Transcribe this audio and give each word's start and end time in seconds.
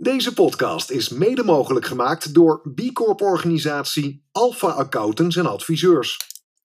Deze 0.00 0.34
podcast 0.34 0.90
is 0.90 1.08
mede 1.08 1.44
mogelijk 1.44 1.86
gemaakt 1.86 2.34
door 2.34 2.72
B 2.74 2.92
Corp-organisatie 2.92 4.26
Alpha 4.32 4.68
Accountants 4.68 5.36
en 5.36 5.46
Adviseurs. 5.46 6.16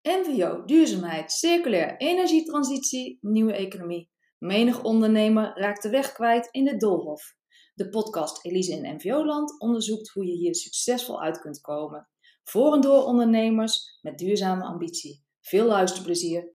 NVO, 0.01 0.65
duurzaamheid, 0.65 1.31
circulair, 1.31 1.97
energietransitie, 1.97 3.17
nieuwe 3.21 3.53
economie. 3.53 4.11
Menig 4.37 4.83
ondernemer 4.83 5.51
raakt 5.55 5.83
de 5.83 5.89
weg 5.89 6.11
kwijt 6.11 6.47
in 6.51 6.65
de 6.65 6.77
doolhof. 6.77 7.35
De 7.73 7.89
podcast 7.89 8.45
Elise 8.45 8.71
in 8.71 8.95
NVO-land 8.95 9.59
onderzoekt 9.59 10.09
hoe 10.09 10.25
je 10.25 10.35
hier 10.35 10.55
succesvol 10.55 11.21
uit 11.21 11.39
kunt 11.39 11.61
komen. 11.61 12.09
Voor 12.43 12.73
en 12.73 12.81
door 12.81 13.03
ondernemers 13.03 13.99
met 14.01 14.17
duurzame 14.17 14.63
ambitie. 14.63 15.23
Veel 15.41 15.65
luisterplezier. 15.65 16.53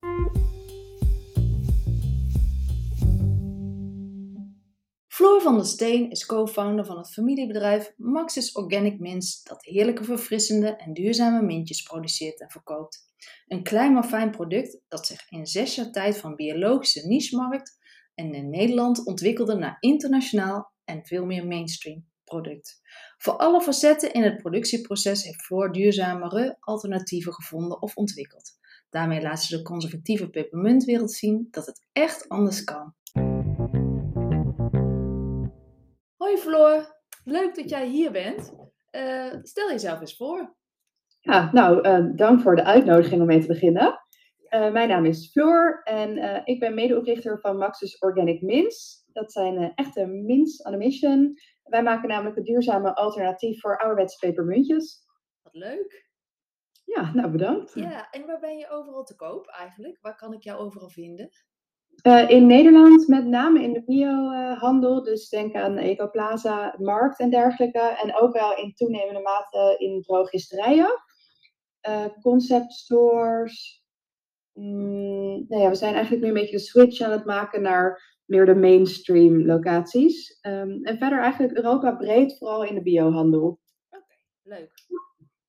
Floor 5.18 5.42
van 5.42 5.56
der 5.56 5.66
Steen 5.66 6.10
is 6.10 6.26
co-founder 6.26 6.86
van 6.86 6.98
het 6.98 7.14
familiebedrijf 7.14 7.94
Maxis 7.96 8.52
Organic 8.52 9.00
Mints, 9.00 9.44
dat 9.44 9.66
heerlijke 9.66 10.04
verfrissende 10.04 10.76
en 10.76 10.94
duurzame 10.94 11.42
mintjes 11.42 11.82
produceert 11.82 12.42
en 12.42 12.50
verkoopt. 12.50 13.06
Een 13.48 13.64
klein 13.64 13.94
maar 13.94 14.04
fijn 14.04 14.32
product 14.32 14.80
dat 14.88 15.08
zich 15.08 15.30
in 15.30 15.46
zes 15.46 15.76
jaar 15.76 15.92
tijd 15.92 16.18
van 16.18 16.36
biologische 16.36 17.08
niche-markt 17.08 17.78
en 18.14 18.34
in 18.34 18.50
Nederland 18.50 19.06
ontwikkelde 19.06 19.56
naar 19.56 19.78
internationaal 19.80 20.72
en 20.86 21.06
veel 21.06 21.26
meer 21.26 21.48
mainstream 21.48 22.06
product. 22.24 22.82
Voor 23.18 23.34
alle 23.38 23.62
facetten 23.62 24.14
in 24.14 24.24
het 24.24 24.38
productieproces 24.38 25.24
heeft 25.24 25.46
Floor 25.46 25.72
duurzamere 25.72 26.58
alternatieven 26.60 27.34
gevonden 27.34 27.82
of 27.82 27.96
ontwikkeld. 27.96 28.52
Daarmee 28.90 29.22
laat 29.22 29.44
ze 29.44 29.58
de 29.58 29.64
conservatieve 29.64 30.30
pepermuntwereld 30.30 31.12
zien 31.12 31.48
dat 31.52 31.66
het 31.66 31.88
echt 31.92 32.30
anders 32.30 32.64
kan. 32.64 32.96
Hoi 36.28 36.40
Floor, 36.40 36.96
leuk 37.24 37.56
dat 37.56 37.70
jij 37.70 37.88
hier 37.88 38.12
bent. 38.12 38.54
Uh, 38.92 39.34
stel 39.42 39.70
jezelf 39.70 40.00
eens 40.00 40.16
voor. 40.16 40.56
Ja, 41.20 41.50
nou, 41.52 41.88
uh, 41.88 42.16
dank 42.16 42.42
voor 42.42 42.56
de 42.56 42.64
uitnodiging 42.64 43.22
om 43.22 43.28
mee 43.28 43.40
te 43.40 43.48
beginnen. 43.48 44.00
Uh, 44.50 44.72
mijn 44.72 44.90
naam 44.90 45.06
is 45.06 45.32
Floor 45.32 45.82
en 45.84 46.44
ik 46.46 46.60
ben 46.60 46.74
medeoprichter 46.74 47.40
van 47.40 47.58
Maxus 47.58 47.98
Organic 47.98 48.42
Mints. 48.42 49.04
Dat 49.14 49.32
zijn 49.32 49.74
echte 49.76 50.06
mints 50.06 50.62
on 50.62 50.74
a 50.74 50.78
mission. 50.78 51.38
Wij 51.64 51.84
maken 51.84 52.10
namelijk 52.10 52.38
een 52.38 52.44
duurzame 52.44 52.96
alternatief 52.96 53.60
voor 53.60 53.78
ouderwetse 53.78 54.28
pepermuntjes. 54.28 55.06
Wat 55.42 55.54
leuk. 55.54 56.10
Ja, 56.86 57.14
nou 57.14 57.32
bedankt. 57.32 57.74
Ja, 57.74 58.10
en 58.10 58.26
waar 58.26 58.40
ben 58.40 58.58
je 58.58 58.70
overal 58.70 59.04
te 59.04 59.16
koop 59.16 59.48
eigenlijk? 59.48 59.98
Waar 60.02 60.16
kan 60.16 60.34
ik 60.34 60.44
jou 60.44 60.60
overal 60.60 60.90
vinden? 60.90 61.30
Uh, 62.04 62.30
in 62.30 62.48
Nederland 62.48 63.08
met 63.08 63.26
name 63.26 63.64
in 63.64 63.74
de 63.74 63.84
biohandel. 63.84 65.04
dus 65.04 65.30
denk 65.30 65.56
aan 65.56 65.78
Ecoplaza, 65.78 66.76
Markt 66.78 67.20
en 67.20 67.30
dergelijke. 67.30 67.80
En 67.80 68.16
ook 68.16 68.34
wel 68.34 68.56
in 68.56 68.74
toenemende 68.74 69.22
mate 69.22 69.76
in 69.78 70.02
drogisterijen. 70.02 71.02
Uh, 71.90 72.06
concept 72.22 72.74
stores. 72.74 73.84
Mm, 74.54 75.46
nou 75.48 75.62
ja, 75.62 75.70
we 75.70 75.76
zijn 75.76 75.94
eigenlijk 75.94 76.24
nu 76.24 76.30
een 76.30 76.40
beetje 76.40 76.58
de 76.58 76.64
switch 76.64 77.02
aan 77.02 77.12
het 77.12 77.26
maken 77.26 77.62
naar 77.62 78.16
meer 78.26 78.46
de 78.46 78.56
mainstream 78.56 79.46
locaties. 79.46 80.40
Um, 80.42 80.84
en 80.84 80.98
verder 80.98 81.20
eigenlijk 81.20 81.54
Europa 81.54 81.96
breed, 81.96 82.38
vooral 82.38 82.64
in 82.64 82.76
de 82.76 82.82
biohandel. 82.82 83.60
Oké, 83.90 84.04
okay, 84.04 84.60
leuk. 84.60 84.72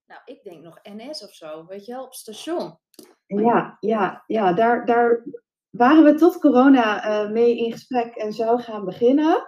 Nou, 0.06 0.20
ik 0.24 0.42
denk 0.42 0.62
nog 0.62 0.80
NS 0.82 1.24
of 1.24 1.34
zo, 1.34 1.66
weet 1.66 1.86
je 1.86 1.92
wel, 1.92 2.04
op 2.04 2.14
station. 2.14 2.78
Ja, 3.26 3.76
ja, 3.80 4.24
ja 4.26 4.52
daar, 4.52 4.86
daar 4.86 5.24
waren 5.70 6.04
we 6.04 6.14
tot 6.14 6.38
corona 6.38 7.06
uh, 7.24 7.30
mee 7.30 7.56
in 7.56 7.72
gesprek 7.72 8.14
en 8.14 8.32
zo 8.32 8.56
gaan 8.56 8.84
beginnen. 8.84 9.46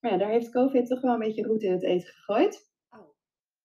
Maar 0.00 0.10
ja, 0.12 0.18
daar 0.18 0.30
heeft 0.30 0.50
COVID 0.50 0.86
toch 0.86 1.00
wel 1.00 1.12
een 1.12 1.18
beetje 1.18 1.46
roet 1.46 1.62
in 1.62 1.72
het 1.72 1.82
eten 1.82 2.08
gegooid. 2.08 2.66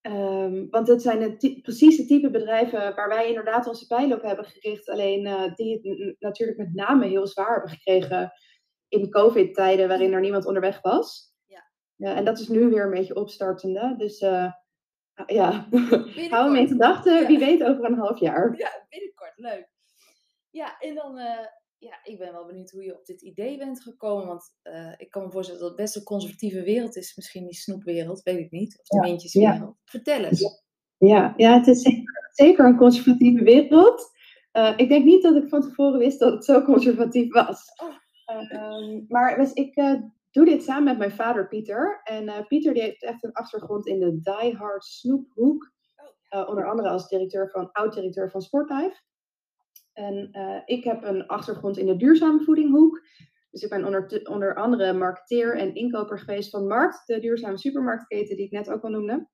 Um, 0.07 0.69
want 0.69 0.87
het 0.87 1.01
zijn 1.01 1.21
het 1.21 1.61
precies 1.61 1.97
het 1.97 2.07
type 2.07 2.29
bedrijven 2.29 2.95
waar 2.95 3.09
wij 3.09 3.27
inderdaad 3.27 3.67
onze 3.67 3.87
pijlen 3.87 4.17
op 4.17 4.23
hebben 4.23 4.45
gericht. 4.45 4.89
Alleen 4.89 5.25
uh, 5.25 5.55
die 5.55 5.79
het 5.81 6.15
natuurlijk 6.19 6.57
met 6.57 6.73
name 6.73 7.07
heel 7.07 7.27
zwaar 7.27 7.51
hebben 7.51 7.69
gekregen 7.69 8.31
in 8.87 9.09
COVID-tijden 9.09 9.87
waarin 9.87 10.13
er 10.13 10.19
niemand 10.19 10.45
onderweg 10.45 10.81
was. 10.81 11.33
Ja. 11.45 11.71
ja. 11.95 12.15
en 12.15 12.25
dat 12.25 12.39
is 12.39 12.47
nu 12.47 12.69
weer 12.69 12.83
een 12.83 12.91
beetje 12.91 13.15
opstartende. 13.15 13.95
Dus 13.97 14.21
uh, 14.21 14.51
ja, 15.25 15.67
hou 16.29 16.45
hem 16.45 16.55
in 16.55 16.67
gedachten. 16.67 17.21
Ja. 17.21 17.27
Wie 17.27 17.39
weet 17.39 17.63
over 17.63 17.85
een 17.85 17.97
half 17.97 18.19
jaar. 18.19 18.57
Ja, 18.57 18.85
binnenkort. 18.89 19.33
Leuk. 19.35 19.69
Ja, 20.49 20.79
en 20.79 20.95
dan 20.95 21.17
uh, 21.17 21.45
ja, 21.83 21.99
ik 22.03 22.17
ben 22.17 22.31
wel 22.31 22.45
benieuwd 22.45 22.71
hoe 22.71 22.83
je 22.83 22.97
op 22.99 23.05
dit 23.05 23.21
idee 23.21 23.57
bent 23.57 23.81
gekomen. 23.81 24.27
Want 24.27 24.43
uh, 24.63 24.93
ik 24.97 25.09
kan 25.09 25.23
me 25.23 25.31
voorstellen 25.31 25.61
dat 25.61 25.69
het 25.69 25.79
best 25.79 25.95
een 25.95 26.03
conservatieve 26.03 26.63
wereld 26.63 26.95
is. 26.95 27.15
Misschien 27.15 27.45
die 27.45 27.55
snoepwereld, 27.55 28.21
weet 28.23 28.39
ik 28.39 28.51
niet. 28.51 28.79
Of 28.79 28.85
de 28.85 28.95
ja, 28.95 29.01
mintjeswereld. 29.01 29.59
Ja. 29.59 29.75
Vertel 29.85 30.23
eens. 30.23 30.61
Ja, 30.97 31.33
ja 31.37 31.57
het 31.57 31.67
is 31.67 31.81
zeker, 31.81 32.29
zeker 32.31 32.65
een 32.65 32.77
conservatieve 32.77 33.43
wereld. 33.43 34.11
Uh, 34.53 34.73
ik 34.75 34.89
denk 34.89 35.05
niet 35.05 35.23
dat 35.23 35.35
ik 35.35 35.49
van 35.49 35.61
tevoren 35.61 35.99
wist 35.99 36.19
dat 36.19 36.33
het 36.33 36.45
zo 36.45 36.61
conservatief 36.63 37.33
was. 37.33 37.65
Oh. 37.83 38.01
Uh, 38.51 39.01
maar 39.07 39.37
dus 39.37 39.53
ik 39.53 39.75
doe 40.31 40.45
dit 40.45 40.63
samen 40.63 40.83
met 40.83 40.97
mijn 40.97 41.11
vader 41.11 41.47
Pieter. 41.47 42.01
En 42.03 42.45
Pieter 42.47 42.73
die 42.73 42.83
heeft 42.83 43.03
echt 43.03 43.23
een 43.23 43.33
achtergrond 43.33 43.87
in 43.87 43.99
de 43.99 44.19
Die 44.19 44.55
Hard 44.55 44.83
snoephoek. 44.83 45.71
Oh. 46.29 46.49
onder 46.49 46.69
andere 46.69 46.89
als 46.89 47.07
directeur 47.07 47.49
van, 47.49 47.71
oud-directeur 47.71 48.31
van 48.31 48.41
Sportlife. 48.41 49.01
En 49.93 50.29
uh, 50.31 50.61
ik 50.65 50.83
heb 50.83 51.03
een 51.03 51.27
achtergrond 51.27 51.77
in 51.77 51.85
de 51.85 51.95
duurzame 51.95 52.43
voedinghoek. 52.43 53.01
Dus 53.51 53.61
ik 53.61 53.69
ben 53.69 53.85
onder, 53.85 54.27
onder 54.29 54.55
andere 54.55 54.93
marketeer 54.93 55.57
en 55.57 55.75
inkoper 55.75 56.19
geweest 56.19 56.49
van 56.49 56.67
Markt, 56.67 57.07
de 57.07 57.19
duurzame 57.19 57.57
supermarktketen 57.57 58.35
die 58.35 58.45
ik 58.45 58.51
net 58.51 58.69
ook 58.69 58.83
al 58.83 58.89
noemde. 58.89 59.27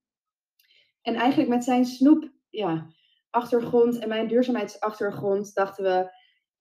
En 1.01 1.15
eigenlijk 1.15 1.49
met 1.49 1.63
zijn 1.63 1.85
snoep, 1.85 2.31
ja, 2.49 2.87
achtergrond 3.29 3.99
en 3.99 4.09
mijn 4.09 4.27
duurzaamheidsachtergrond 4.27 5.53
dachten 5.53 5.83
we, 5.83 6.11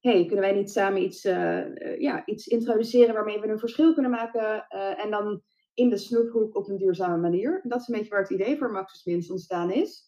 hey, 0.00 0.24
kunnen 0.24 0.44
wij 0.44 0.54
niet 0.54 0.70
samen 0.70 1.02
iets, 1.02 1.24
uh, 1.24 2.00
ja, 2.00 2.26
iets 2.26 2.46
introduceren 2.46 3.14
waarmee 3.14 3.40
we 3.40 3.48
een 3.48 3.58
verschil 3.58 3.92
kunnen 3.92 4.10
maken 4.10 4.66
en 4.96 5.10
dan 5.10 5.42
in 5.74 5.88
de 5.88 5.96
snoephoek 5.96 6.56
op 6.56 6.68
een 6.68 6.76
duurzame 6.76 7.16
manier. 7.16 7.60
Dat 7.62 7.80
is 7.80 7.88
een 7.88 7.94
beetje 7.94 8.10
waar 8.10 8.20
het 8.22 8.30
idee 8.30 8.58
voor 8.58 8.70
Maxus 8.70 9.04
Minst 9.04 9.30
ontstaan 9.30 9.70
is. 9.70 10.07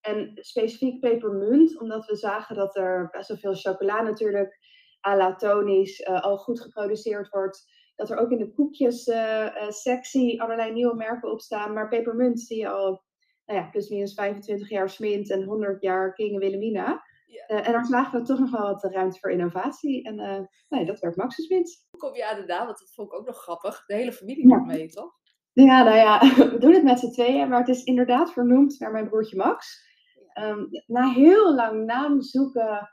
En 0.00 0.30
specifiek 0.34 1.00
pepermunt, 1.00 1.80
omdat 1.80 2.06
we 2.06 2.16
zagen 2.16 2.56
dat 2.56 2.76
er 2.76 3.08
best 3.10 3.28
wel 3.28 3.36
veel 3.36 3.54
chocola 3.54 4.02
natuurlijk 4.02 4.58
alatonisch 5.00 6.00
uh, 6.00 6.22
al 6.22 6.36
goed 6.36 6.60
geproduceerd 6.60 7.28
wordt. 7.28 7.78
Dat 7.96 8.10
er 8.10 8.16
ook 8.16 8.30
in 8.30 8.38
de 8.38 8.52
koekjes-sectie 8.52 10.28
uh, 10.28 10.34
uh, 10.34 10.40
allerlei 10.40 10.72
nieuwe 10.72 10.94
merken 10.94 11.30
op 11.30 11.40
staan. 11.40 11.72
Maar 11.72 11.88
pepermunt 11.88 12.40
zie 12.40 12.58
je 12.58 12.68
al 12.68 13.02
nou 13.44 13.60
ja, 13.60 13.68
plus 13.70 13.88
minus 13.88 14.14
25 14.14 14.68
jaar 14.68 14.90
Smint 14.90 15.30
en 15.30 15.44
100 15.44 15.82
jaar 15.82 16.14
King 16.14 16.38
Wilhelmina. 16.38 17.08
Ja. 17.26 17.46
en 17.46 17.72
daar 17.72 17.84
zagen 17.84 18.20
we 18.20 18.26
toch 18.26 18.38
nog 18.38 18.50
wel 18.50 18.62
wat 18.62 18.84
ruimte 18.84 19.18
voor 19.18 19.30
innovatie. 19.30 20.04
En 20.04 20.48
nee, 20.68 20.84
dat 20.84 20.98
werd 20.98 21.16
Maxus 21.16 21.46
Smint. 21.46 21.86
Hoe 21.90 22.00
kom 22.00 22.14
je 22.14 22.26
aan 22.26 22.40
de 22.40 22.46
naam? 22.46 22.66
Want 22.66 22.78
dat 22.78 22.92
vond 22.94 23.12
ik 23.12 23.18
ook 23.18 23.26
nog 23.26 23.36
grappig. 23.36 23.86
De 23.86 23.94
hele 23.94 24.12
familie 24.12 24.48
doet 24.48 24.66
mee, 24.66 24.88
toch? 24.88 25.20
Ja, 25.52 25.82
nou 25.82 25.96
ja, 25.96 26.18
we 26.50 26.58
doen 26.58 26.72
het 26.72 26.82
met 26.82 26.98
z'n 26.98 27.10
tweeën. 27.10 27.48
Maar 27.48 27.58
het 27.58 27.68
is 27.68 27.84
inderdaad 27.84 28.32
vernoemd 28.32 28.78
naar 28.78 28.92
mijn 28.92 29.08
broertje 29.08 29.36
Max. 29.36 29.88
Um, 30.34 30.68
na 30.86 31.12
heel 31.12 31.54
lang 31.54 31.84
naam 31.84 32.20
zoeken, 32.22 32.90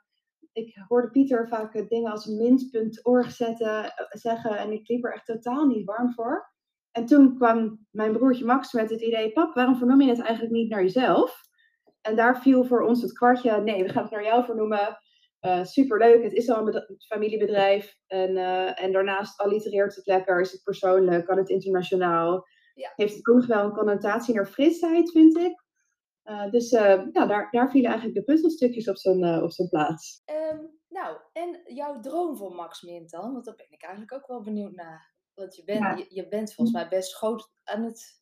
ik 0.52 0.78
hoorde 0.88 1.09
Pieter 1.09 1.48
vaak 1.48 1.90
dingen 1.90 2.12
als 2.12 2.25
mint.org 2.25 3.31
zetten, 3.31 3.84
eh, 3.84 4.06
zeggen 4.09 4.58
en 4.58 4.72
ik 4.72 4.88
liep 4.88 5.06
er 5.06 5.14
echt 5.14 5.25
totaal 5.25 5.66
niet 5.66 5.86
warm 5.86 6.14
voor. 6.14 6.56
En 6.92 7.06
toen 7.06 7.36
kwam 7.36 7.86
mijn 7.92 8.12
broertje 8.12 8.46
Max 8.46 8.74
met 8.74 8.90
het 8.90 9.02
idee, 9.02 9.31
pap, 9.31 9.53
waarom 9.53 9.76
vernoem 9.76 10.02
je 10.02 10.09
het 10.09 10.22
eigenlijk 10.22 10.53
niet 10.53 10.70
naar 10.70 10.81
jezelf? 10.81 11.42
En 12.02 12.16
daar 12.16 12.42
viel 12.42 12.64
voor 12.64 12.81
ons 12.81 13.02
het 13.02 13.14
kwartje, 13.14 13.62
nee, 13.62 13.84
we 13.84 13.90
gaan 13.90 14.03
het 14.03 14.12
naar 14.12 14.24
jou 14.24 14.46
vernoemen. 14.46 14.97
Uh, 15.42 15.64
superleuk, 15.64 16.24
het 16.24 16.34
is 16.34 16.50
al 16.50 16.68
een 16.68 16.84
familiebedrijf. 17.08 17.96
En, 18.08 18.30
uh, 18.30 18.84
en 18.84 18.92
daarnaast 18.92 19.40
allitereert 19.40 19.96
het 19.96 20.06
lekker, 20.06 20.40
is 20.40 20.52
het 20.52 20.64
persoonlijk, 20.64 21.26
kan 21.26 21.38
het 21.38 21.50
internationaal. 21.50 22.47
Ja. 22.74 22.92
Heeft 22.96 23.16
het 23.16 23.28
ook 23.28 23.36
nog 23.36 23.46
wel 23.46 23.64
een 23.64 23.74
connotatie 23.74 24.35
naar 24.35 24.47
frisheid, 24.47 25.11
vind 25.11 25.38
ik. 25.38 25.66
Uh, 26.29 26.50
dus 26.50 26.72
uh, 26.72 27.02
ja, 27.12 27.26
daar, 27.26 27.47
daar 27.52 27.70
vielen 27.70 27.90
eigenlijk 27.90 28.20
de 28.20 28.34
puzzelstukjes 28.34 28.90
op 28.90 28.97
zijn, 28.97 29.24
uh, 29.24 29.44
op 29.44 29.52
zijn 29.52 29.70
plaats. 29.70 30.24
Um, 30.52 30.70
nou, 30.90 31.18
en 31.34 31.62
jouw 31.76 32.00
droom 32.00 32.38
voor 32.38 32.56
Max 32.56 32.82
Mint 32.82 33.09
dan? 33.09 33.34
Want 33.34 33.46
daar 33.46 33.56
ben 33.56 33.68
ik 33.70 33.84
eigenlijk 33.84 34.14
ook 34.14 34.28
wel 34.28 34.41
benieuwd 34.41 34.76
naar. 34.76 35.16
Want 35.34 35.56
je 35.56 35.64
bent, 35.64 35.79
ja. 35.79 35.96
je, 35.96 36.06
je, 36.09 36.28
bent 36.28 36.53
volgens 36.53 36.78
mij 36.78 36.88
best 36.88 37.16
groot 37.16 37.50
aan 37.64 37.84
het 37.84 38.22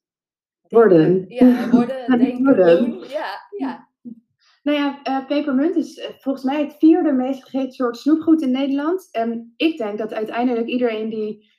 worden. 0.67 1.25
Ja, 1.27 1.69
worden, 1.69 2.17
denken, 2.17 2.43
worden. 2.43 2.89
doen. 2.89 3.07
Ja, 3.07 3.33
ja. 3.57 3.87
Nou 4.63 4.77
ja, 4.77 5.25
pepermunt 5.27 5.75
is 5.75 6.09
volgens 6.17 6.43
mij 6.43 6.63
het 6.63 6.73
vierde 6.73 7.11
meest 7.11 7.43
gegeten 7.43 7.71
soort 7.71 7.97
snoepgoed 7.97 8.41
in 8.41 8.51
Nederland. 8.51 9.09
En 9.11 9.53
ik 9.55 9.77
denk 9.77 9.97
dat 9.97 10.13
uiteindelijk 10.13 10.67
iedereen 10.67 11.09
die, 11.09 11.51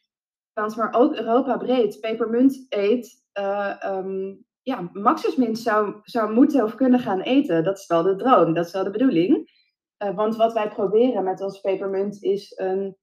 maar 0.55 0.93
ook 0.93 1.15
Europa 1.15 1.57
breed, 1.57 2.01
pepermunt 2.01 2.67
eet, 2.69 3.25
uh, 3.39 3.77
um, 3.85 4.46
ja, 4.67 4.91
Maxusmint 4.93 5.59
zou, 5.59 5.95
zou 6.03 6.33
moeten 6.33 6.65
of 6.65 6.75
kunnen 6.75 7.01
gaan 7.01 7.21
eten. 7.21 7.65
Dat 7.65 7.79
is 7.79 7.87
wel 7.87 8.03
de 8.03 8.17
droom, 8.17 8.55
dat 8.55 8.67
is 8.67 8.73
wel 8.73 8.85
de 8.85 8.91
bedoeling. 8.91 9.51
Uh, 9.99 10.15
want 10.15 10.37
wat 10.37 10.53
wij 10.53 10.69
proberen 10.69 11.25
met 11.25 11.41
ons 11.41 11.61
pepermunt 11.61 12.23
is 12.23 12.53
een 12.57 12.97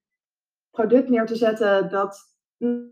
product 0.72 1.10
neer 1.10 1.26
te 1.26 1.36
zetten 1.36 1.90
dat 1.90 2.18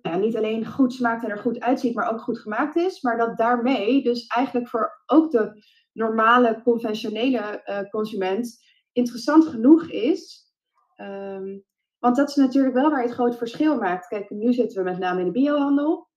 ja, 0.01 0.17
niet 0.17 0.35
alleen 0.35 0.65
goed 0.65 0.93
smaakt 0.93 1.23
en 1.23 1.29
er 1.29 1.37
goed 1.37 1.59
uitziet, 1.59 1.95
maar 1.95 2.11
ook 2.11 2.21
goed 2.21 2.39
gemaakt 2.39 2.75
is. 2.75 3.01
Maar 3.01 3.17
dat 3.17 3.37
daarmee 3.37 4.03
dus 4.03 4.27
eigenlijk 4.27 4.67
voor 4.67 5.01
ook 5.05 5.31
de 5.31 5.63
normale, 5.91 6.61
conventionele 6.63 7.61
uh, 7.65 7.89
consument 7.89 8.57
interessant 8.91 9.45
genoeg 9.45 9.89
is. 9.89 10.51
Ehm, 10.95 11.59
want 11.99 12.15
dat 12.15 12.29
is 12.29 12.35
natuurlijk 12.35 12.75
wel 12.75 12.89
waar 12.89 13.01
het 13.01 13.11
groot 13.11 13.37
verschil 13.37 13.77
maakt. 13.77 14.07
Kijk, 14.07 14.29
nu 14.29 14.53
zitten 14.53 14.83
we 14.83 14.89
met 14.89 14.99
name 14.99 15.19
in 15.19 15.25
de 15.25 15.31
biohandel. 15.31 16.09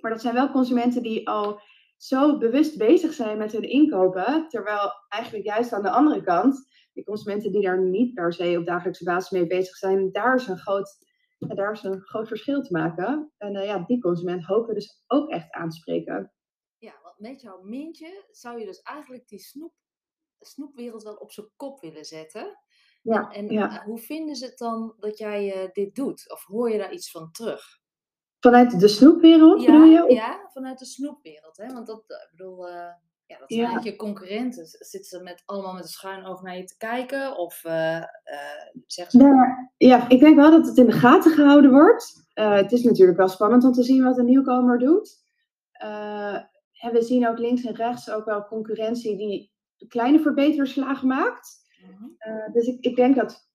Maar 0.00 0.10
dat 0.10 0.20
zijn 0.20 0.34
wel 0.34 0.50
consumenten 0.50 1.02
die 1.02 1.28
al 1.28 1.60
zo 1.96 2.38
bewust 2.38 2.78
bezig 2.78 3.12
zijn 3.12 3.38
met 3.38 3.52
hun 3.52 3.68
inkopen. 3.70 4.48
Terwijl 4.48 4.92
eigenlijk 5.08 5.44
juist 5.44 5.72
aan 5.72 5.82
de 5.82 5.90
andere 5.90 6.22
kant, 6.22 6.68
die 6.92 7.04
consumenten 7.04 7.52
die 7.52 7.62
daar 7.62 7.82
niet 7.82 8.14
per 8.14 8.32
se 8.32 8.58
op 8.58 8.66
dagelijkse 8.66 9.04
basis 9.04 9.30
mee 9.30 9.46
bezig 9.46 9.76
zijn, 9.76 10.12
daar 10.12 10.34
is 10.34 10.46
een 10.46 10.58
groot, 10.58 10.98
daar 11.38 11.72
is 11.72 11.82
een 11.82 12.00
groot 12.00 12.28
verschil 12.28 12.62
te 12.62 12.72
maken. 12.72 13.32
En 13.38 13.54
uh, 13.54 13.64
ja, 13.64 13.78
die 13.78 14.00
consument 14.00 14.44
hopen 14.44 14.68
we 14.68 14.74
dus 14.74 15.04
ook 15.06 15.30
echt 15.30 15.52
aan 15.52 15.68
te 15.68 15.76
spreken. 15.76 16.32
Ja, 16.78 16.94
want 17.02 17.18
met 17.18 17.40
jouw 17.40 17.62
mintje 17.62 18.24
zou 18.30 18.58
je 18.58 18.66
dus 18.66 18.82
eigenlijk 18.82 19.28
die 19.28 19.38
snoep, 19.38 19.72
snoepwereld 20.40 21.02
wel 21.02 21.14
op 21.14 21.32
zijn 21.32 21.50
kop 21.56 21.80
willen 21.80 22.04
zetten. 22.04 22.58
Ja, 23.02 23.30
en, 23.30 23.48
ja. 23.48 23.84
hoe 23.84 23.98
vinden 23.98 24.36
ze 24.36 24.44
het 24.44 24.58
dan 24.58 24.94
dat 24.98 25.18
jij 25.18 25.64
uh, 25.64 25.70
dit 25.72 25.94
doet? 25.94 26.30
Of 26.32 26.44
hoor 26.44 26.70
je 26.70 26.78
daar 26.78 26.92
iets 26.92 27.10
van 27.10 27.30
terug? 27.30 27.84
Vanuit 28.40 28.80
de 28.80 28.88
snoepwereld 28.88 29.62
ja, 29.62 29.72
bedoel 29.72 29.86
je? 29.86 30.14
Ja, 30.14 30.48
vanuit 30.52 30.78
de 30.78 30.84
snoepwereld. 30.84 31.56
Hè? 31.56 31.72
Want 31.72 31.86
dat, 31.86 31.98
ik 31.98 32.10
uh, 32.10 32.30
bedoel, 32.30 32.68
uh, 32.68 32.74
ja, 33.26 33.38
dat 33.38 33.52
zijn 33.52 33.60
ja. 33.60 33.80
je 33.82 33.96
concurrenten. 33.96 34.66
Zitten 34.66 35.18
ze 35.18 35.22
met, 35.22 35.42
allemaal 35.46 35.74
met 35.74 35.82
een 35.82 35.88
schuin 35.88 36.26
oog 36.26 36.42
naar 36.42 36.56
je 36.56 36.64
te 36.64 36.76
kijken? 36.76 37.38
Of 37.38 37.54
zeggen 38.86 39.10
ze... 39.10 39.18
Ja, 39.18 39.70
ja, 39.76 40.08
ik 40.08 40.20
denk 40.20 40.36
wel 40.36 40.50
dat 40.50 40.66
het 40.66 40.76
in 40.76 40.86
de 40.86 40.92
gaten 40.92 41.32
gehouden 41.32 41.70
wordt. 41.70 42.28
het 42.34 42.72
is 42.72 42.82
natuurlijk 42.82 43.18
wel 43.18 43.28
spannend 43.28 43.64
om 43.64 43.72
te 43.72 43.82
zien 43.82 44.04
wat 44.04 44.18
een 44.18 44.24
nieuwkomer 44.24 44.78
doet. 44.78 45.24
en 46.72 46.92
we 46.92 47.02
zien 47.02 47.28
ook 47.28 47.38
links 47.38 47.64
en 47.64 47.74
rechts 47.74 48.10
ook 48.10 48.24
wel 48.24 48.46
concurrentie 48.46 49.16
die 49.16 49.54
kleine 49.88 50.20
verbeterslagen 50.20 51.08
maakt. 51.08 51.64
Uh, 52.18 52.52
dus 52.52 52.66
ik, 52.66 52.80
ik 52.80 52.96
denk 52.96 53.16
dat 53.16 53.48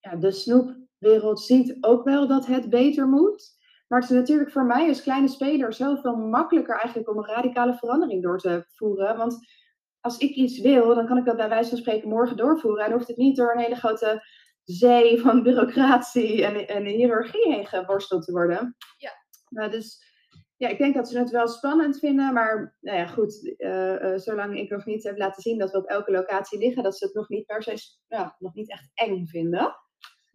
ja, 0.00 0.16
de 0.16 0.30
snoepwereld 0.30 1.40
ziet 1.40 1.76
ook 1.80 2.04
wel 2.04 2.26
dat 2.28 2.46
het 2.46 2.70
beter 2.70 3.08
moet. 3.08 3.55
Maar 3.86 4.00
het 4.00 4.10
is 4.10 4.16
natuurlijk 4.16 4.50
voor 4.50 4.64
mij 4.64 4.88
als 4.88 5.02
kleine 5.02 5.28
speler 5.28 5.72
zoveel 5.72 6.16
makkelijker 6.16 6.78
eigenlijk 6.78 7.10
om 7.10 7.18
een 7.18 7.34
radicale 7.34 7.74
verandering 7.74 8.22
door 8.22 8.38
te 8.38 8.64
voeren. 8.68 9.16
Want 9.16 9.38
als 10.00 10.18
ik 10.18 10.30
iets 10.30 10.60
wil, 10.60 10.94
dan 10.94 11.06
kan 11.06 11.16
ik 11.16 11.24
dat 11.24 11.36
bij 11.36 11.48
wijze 11.48 11.68
van 11.68 11.78
spreken 11.78 12.08
morgen 12.08 12.36
doorvoeren. 12.36 12.84
En 12.84 12.92
hoeft 12.92 13.08
het 13.08 13.16
niet 13.16 13.36
door 13.36 13.52
een 13.52 13.62
hele 13.62 13.74
grote 13.74 14.26
zee 14.62 15.20
van 15.20 15.42
bureaucratie 15.42 16.44
en, 16.44 16.68
en 16.68 16.84
hiërarchie 16.84 17.52
heen 17.52 17.66
geworsteld 17.66 18.24
te 18.24 18.32
worden. 18.32 18.76
Ja. 18.96 19.10
Uh, 19.50 19.70
dus 19.70 20.04
ja, 20.56 20.68
ik 20.68 20.78
denk 20.78 20.94
dat 20.94 21.08
ze 21.08 21.18
het 21.18 21.30
wel 21.30 21.48
spannend 21.48 21.98
vinden, 21.98 22.32
maar 22.32 22.76
nou 22.80 22.98
ja, 22.98 23.06
goed, 23.06 23.54
uh, 23.58 24.02
uh, 24.02 24.18
zolang 24.18 24.58
ik 24.58 24.70
nog 24.70 24.84
niet 24.84 25.04
heb 25.04 25.18
laten 25.18 25.42
zien 25.42 25.58
dat 25.58 25.70
we 25.70 25.78
op 25.78 25.86
elke 25.86 26.10
locatie 26.10 26.58
liggen, 26.58 26.82
dat 26.82 26.96
ze 26.96 27.04
het 27.04 27.14
nog 27.14 27.28
niet 27.28 27.46
per 27.46 27.62
se, 27.62 27.76
ja, 28.06 28.36
nog 28.38 28.54
niet 28.54 28.70
echt 28.70 28.90
eng 28.94 29.26
vinden. 29.26 29.74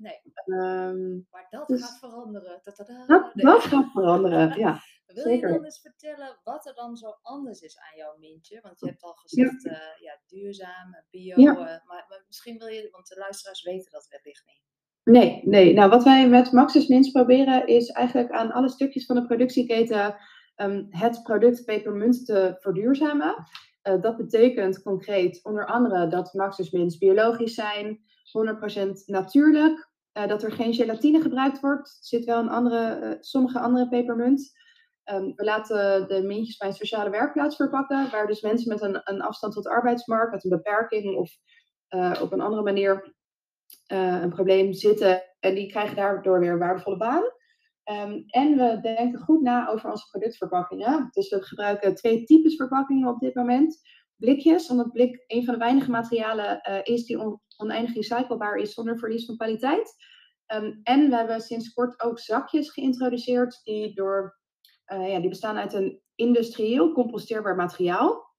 Nee. 0.02 0.22
Um, 0.46 1.28
maar 1.32 1.48
dat 1.50 1.68
dus, 1.68 1.82
gaat 1.82 2.00
veranderen. 2.00 2.62
Dat, 2.64 2.88
nee. 3.34 3.46
dat 3.46 3.62
gaat 3.62 3.92
veranderen, 3.92 4.60
ja. 4.60 4.80
Wil 5.14 5.24
zeker. 5.24 5.48
je 5.48 5.54
dan 5.54 5.64
eens 5.64 5.82
vertellen 5.82 6.40
wat 6.44 6.66
er 6.66 6.74
dan 6.74 6.96
zo 6.96 7.18
anders 7.22 7.62
is 7.62 7.80
aan 7.80 7.98
jouw 7.98 8.18
mintje? 8.20 8.60
Want 8.62 8.80
je 8.80 8.86
hebt 8.86 9.04
al 9.04 9.14
gezegd, 9.14 9.64
ja, 9.64 9.72
uh, 9.72 10.02
ja 10.02 10.20
duurzaam, 10.28 10.96
bio, 11.10 11.42
ja. 11.42 11.54
Maar, 11.54 11.84
maar, 11.88 12.24
misschien 12.28 12.58
wil 12.58 12.68
je, 12.68 12.88
want 12.92 13.08
de 13.08 13.18
luisteraars 13.18 13.64
weten 13.64 13.92
dat 13.92 14.08
wellicht 14.08 14.46
niet. 14.46 14.62
Nee, 15.04 15.42
nee. 15.44 15.74
Nou, 15.74 15.90
wat 15.90 16.04
wij 16.04 16.30
met 16.30 16.52
Maxis 16.52 16.88
Mints 16.88 17.12
proberen 17.12 17.68
is 17.68 17.90
eigenlijk 17.90 18.32
aan 18.32 18.52
alle 18.52 18.70
stukjes 18.70 19.06
van 19.06 19.16
de 19.16 19.26
productieketen 19.26 20.16
um, 20.56 20.88
het 20.90 21.24
product 21.24 21.66
pepermunt 21.66 22.26
te 22.26 22.56
verduurzamen. 22.60 23.36
Uh, 23.84 24.02
dat 24.02 24.18
betekent 24.18 24.82
concreet 24.82 25.40
onder 25.44 25.66
andere 25.66 26.08
dat 26.08 26.34
Maxis 26.34 26.72
Mints 26.72 26.98
biologisch 26.98 27.54
zijn, 27.54 28.00
100% 28.78 29.06
natuurlijk, 29.06 29.91
uh, 30.14 30.28
dat 30.28 30.44
er 30.44 30.52
geen 30.52 30.74
gelatine 30.74 31.22
gebruikt 31.22 31.60
wordt. 31.60 31.90
Er 31.90 32.06
zit 32.06 32.26
wel 32.26 32.40
een 32.40 32.50
andere, 32.50 33.00
uh, 33.04 33.16
sommige 33.20 33.60
andere 33.60 33.88
pepermunt. 33.88 34.52
Um, 35.06 35.34
we 35.36 35.44
laten 35.44 36.08
de 36.08 36.24
mintjes 36.24 36.58
bij 36.58 36.68
een 36.68 36.74
sociale 36.74 37.10
werkplaats 37.10 37.56
verpakken, 37.56 38.12
waar 38.12 38.28
dus 38.28 38.42
mensen 38.42 38.70
met 38.70 38.82
een, 38.82 39.02
een 39.04 39.22
afstand 39.22 39.54
tot 39.54 39.64
de 39.64 39.70
arbeidsmarkt, 39.70 40.32
met 40.32 40.44
een 40.44 40.50
beperking 40.50 41.18
of 41.18 41.32
op 42.22 42.32
een 42.32 42.42
andere 42.42 42.64
manier 42.64 43.14
een 43.88 44.30
probleem 44.30 44.74
zitten 44.74 45.24
en 45.40 45.56
die 45.56 45.68
krijgen 45.68 45.96
daardoor 45.96 46.40
weer 46.40 46.52
een 46.52 46.60
waardevolle 46.60 46.98
baan. 46.98 47.24
Um, 47.92 48.24
en 48.28 48.58
we 48.58 48.80
denken 48.82 49.20
goed 49.20 49.42
na 49.42 49.70
over 49.70 49.92
onze 49.92 50.08
productverpakkingen. 50.10 51.10
Dus 51.12 51.30
we 51.30 51.44
gebruiken 51.44 51.96
twee 51.96 52.24
types 52.24 52.56
verpakkingen 52.56 53.10
op 53.10 53.20
dit 53.20 53.36
moment. 53.36 53.80
Blikjes, 54.22 54.70
omdat 54.70 54.92
blik 54.92 55.24
een 55.28 55.46
van 55.46 55.54
de 55.54 55.60
weinige 55.60 55.92
materialen 55.92 56.62
uh, 56.70 56.80
is 56.84 57.06
die 57.06 57.20
on 57.20 57.42
oneindig 57.58 57.94
recyclebaar 57.94 58.56
is 58.56 58.74
zonder 58.74 59.00
verlies 59.00 59.26
van 59.26 59.36
kwaliteit. 59.36 59.94
Um, 60.54 60.80
en 60.84 61.10
we 61.10 61.16
hebben 61.16 61.42
sinds 61.42 61.74
kort 61.74 62.02
ook 62.02 62.20
zakjes 62.20 62.72
geïntroduceerd 62.72 63.62
die, 63.64 63.94
door, 63.94 64.38
uh, 64.94 65.12
ja, 65.12 65.20
die 65.20 65.30
bestaan 65.30 65.58
uit 65.58 65.74
een 65.74 66.02
industrieel 66.16 66.92
composteerbaar 66.92 67.56
materiaal. 67.56 68.30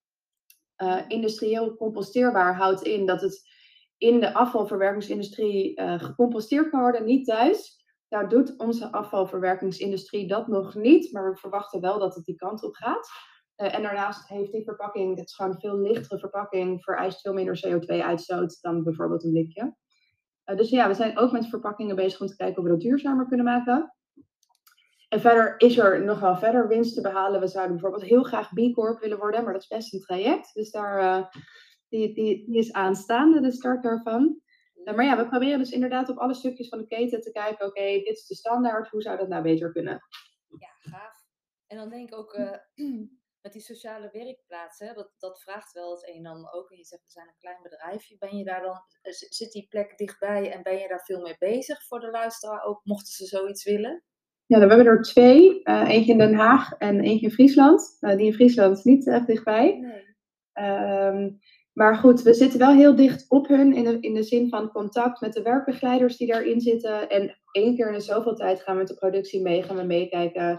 industrieel 1.09 1.77
composteerbaar 1.77 2.57
houdt 2.57 2.83
in 2.83 3.07
dat 3.07 3.21
het 3.21 3.51
in 3.99 4.21
de 4.21 4.35
afvalverwerkingsindustrie 4.35 5.81
uh, 5.81 6.03
gecomposteerd 6.03 6.71
kan 6.71 6.81
worden, 6.81 7.05
niet 7.05 7.27
thuis. 7.27 7.85
Daar 8.09 8.29
doet 8.29 8.59
onze 8.59 8.93
afvalverwerkingsindustrie 8.93 10.29
dat 10.29 10.47
nog 10.47 10.75
niet, 10.75 11.13
maar 11.13 11.31
we 11.31 11.37
verwachten 11.37 11.81
wel 11.81 11.99
dat 11.99 12.15
het 12.15 12.25
die 12.25 12.37
kant 12.37 12.63
op 12.65 12.75
gaat. 12.75 13.09
Uh, 13.63 13.75
en 13.75 13.83
daarnaast 13.83 14.29
heeft 14.29 14.53
die 14.53 14.65
verpakking, 14.65 15.17
het 15.19 15.29
is 15.29 15.35
gewoon 15.35 15.51
een 15.51 15.61
veel 15.61 15.79
lichtere 15.79 16.19
verpakking, 16.19 16.83
vereist 16.83 17.21
veel 17.21 17.33
minder 17.33 17.65
CO2-uitstoot 17.67 18.59
dan 18.61 18.83
bijvoorbeeld 18.83 19.25
een 19.25 19.31
blikje. 19.31 19.75
Uh, 20.47 20.57
dus 20.57 20.71
ja, 20.71 20.89
we 20.89 20.95
zijn 20.95 21.19
ook 21.19 21.33
met 21.33 21.47
verpakkingen 21.47 21.97
bezig 21.97 22.21
om 22.21 22.27
te 22.27 22.37
kijken 22.37 22.57
of 22.59 22.65
we 22.65 22.71
dat 22.71 22.81
duurzamer 22.81 23.27
kunnen 23.27 23.47
maken. 23.47 23.95
En 25.09 25.21
verder 25.21 25.55
is 25.59 25.79
er 25.79 26.05
nog 26.05 26.21
wel 26.21 26.37
verder 26.37 26.69
winst 26.69 26.95
te 26.95 27.01
behalen. 27.01 27.41
We 27.41 27.47
zouden 27.47 27.73
bijvoorbeeld 27.73 28.11
heel 28.11 28.23
graag 28.23 28.53
B 28.53 28.75
Corp 28.75 29.01
willen 29.01 29.19
worden, 29.19 29.45
maar 29.45 29.53
dat 29.53 29.63
is 29.63 29.69
best 29.69 29.95
een 29.95 30.01
traject. 30.01 30.55
Dus 30.55 30.71
daar 30.71 31.31
die, 31.89 32.15
die, 32.15 32.45
die 32.47 32.59
is 32.59 32.73
aanstaande, 32.73 33.41
de 33.41 33.53
start 33.53 33.83
daarvan. 33.83 34.41
Maar 34.85 35.05
ja, 35.05 35.17
we 35.17 35.29
proberen 35.29 35.59
dus 35.59 35.71
inderdaad 35.71 36.09
op 36.09 36.19
alle 36.19 36.35
stukjes 36.35 36.69
van 36.69 36.79
de 36.79 36.87
keten 36.87 37.21
te 37.21 37.31
kijken, 37.31 37.67
oké, 37.67 37.83
dit 37.83 38.07
is 38.07 38.27
de 38.27 38.35
standaard, 38.35 38.89
hoe 38.89 39.03
zou 39.03 39.17
dat 39.17 39.29
nou 39.29 39.43
beter 39.43 39.73
kunnen? 39.73 40.01
Ja, 40.59 40.69
gaaf. 40.79 41.27
En 41.67 41.77
dan 41.77 41.89
denk 41.89 42.09
ik 42.09 42.19
ook 42.19 42.39
met 43.43 43.53
die 43.53 43.63
sociale 43.63 44.09
werkplaatsen, 44.13 44.95
dat, 44.95 45.11
dat 45.19 45.43
vraagt 45.43 45.73
wel 45.73 45.91
het 45.91 46.09
een 46.09 46.25
en 46.25 46.27
ander 46.27 46.53
ook. 46.53 46.71
En 46.71 46.77
je 46.77 46.85
zegt, 46.85 47.05
we 47.05 47.11
zijn 47.11 47.27
een 47.27 47.39
klein 47.39 47.63
bedrijfje. 47.63 48.17
Ben 48.19 48.37
je 48.37 48.45
daar 48.45 48.63
dan, 48.63 48.81
eh, 49.03 49.13
zit 49.13 49.53
die 49.53 49.67
plek 49.69 49.99
dichtbij 49.99 50.53
en 50.53 50.63
ben 50.63 50.79
je 50.79 50.89
daar 50.89 51.05
veel 51.05 51.21
mee 51.21 51.37
bezig 51.39 51.87
voor 51.87 52.01
de 52.01 52.11
luisteraar 52.11 52.65
ook, 52.65 52.81
mochten 52.85 53.13
ze 53.13 53.27
zoiets 53.27 53.65
willen? 53.65 54.03
Ja, 54.47 54.59
we 54.59 54.67
hebben 54.67 54.87
er 54.87 55.03
twee. 55.03 55.61
Uh, 55.65 55.89
eentje 55.89 56.13
in 56.13 56.19
Den 56.19 56.35
Haag 56.35 56.73
en 56.73 57.01
eentje 57.01 57.27
in 57.27 57.33
Friesland. 57.33 57.97
Uh, 58.01 58.17
die 58.17 58.27
in 58.27 58.35
Friesland 58.35 58.79
is 58.79 58.85
niet 58.85 59.07
echt 59.07 59.27
dichtbij. 59.27 59.79
Nee. 59.79 60.11
Um, 60.67 61.41
maar 61.73 61.97
goed, 61.97 62.23
we 62.23 62.35
zitten 62.35 62.59
wel 62.59 62.75
heel 62.75 62.97
dicht 62.97 63.25
op 63.29 63.49
hun 63.49 63.73
in 63.75 63.85
de, 63.85 64.01
in 64.01 64.15
de 64.15 64.23
zin 64.23 64.49
van 64.49 64.73
contact 64.73 65.21
met 65.21 65.33
de 65.33 65.43
werkbegeleiders 65.43 66.17
die 66.17 66.27
daarin 66.27 66.61
zitten. 66.61 67.09
En 67.09 67.39
één 67.53 67.77
keer 67.77 67.93
in 67.93 68.01
zoveel 68.01 68.35
tijd 68.35 68.63
gaan 68.63 68.75
we 68.75 68.81
met 68.81 68.89
de 68.89 68.95
productie 68.95 69.43
mee, 69.43 69.63
gaan 69.63 69.77
we 69.77 69.83
meekijken. 69.83 70.59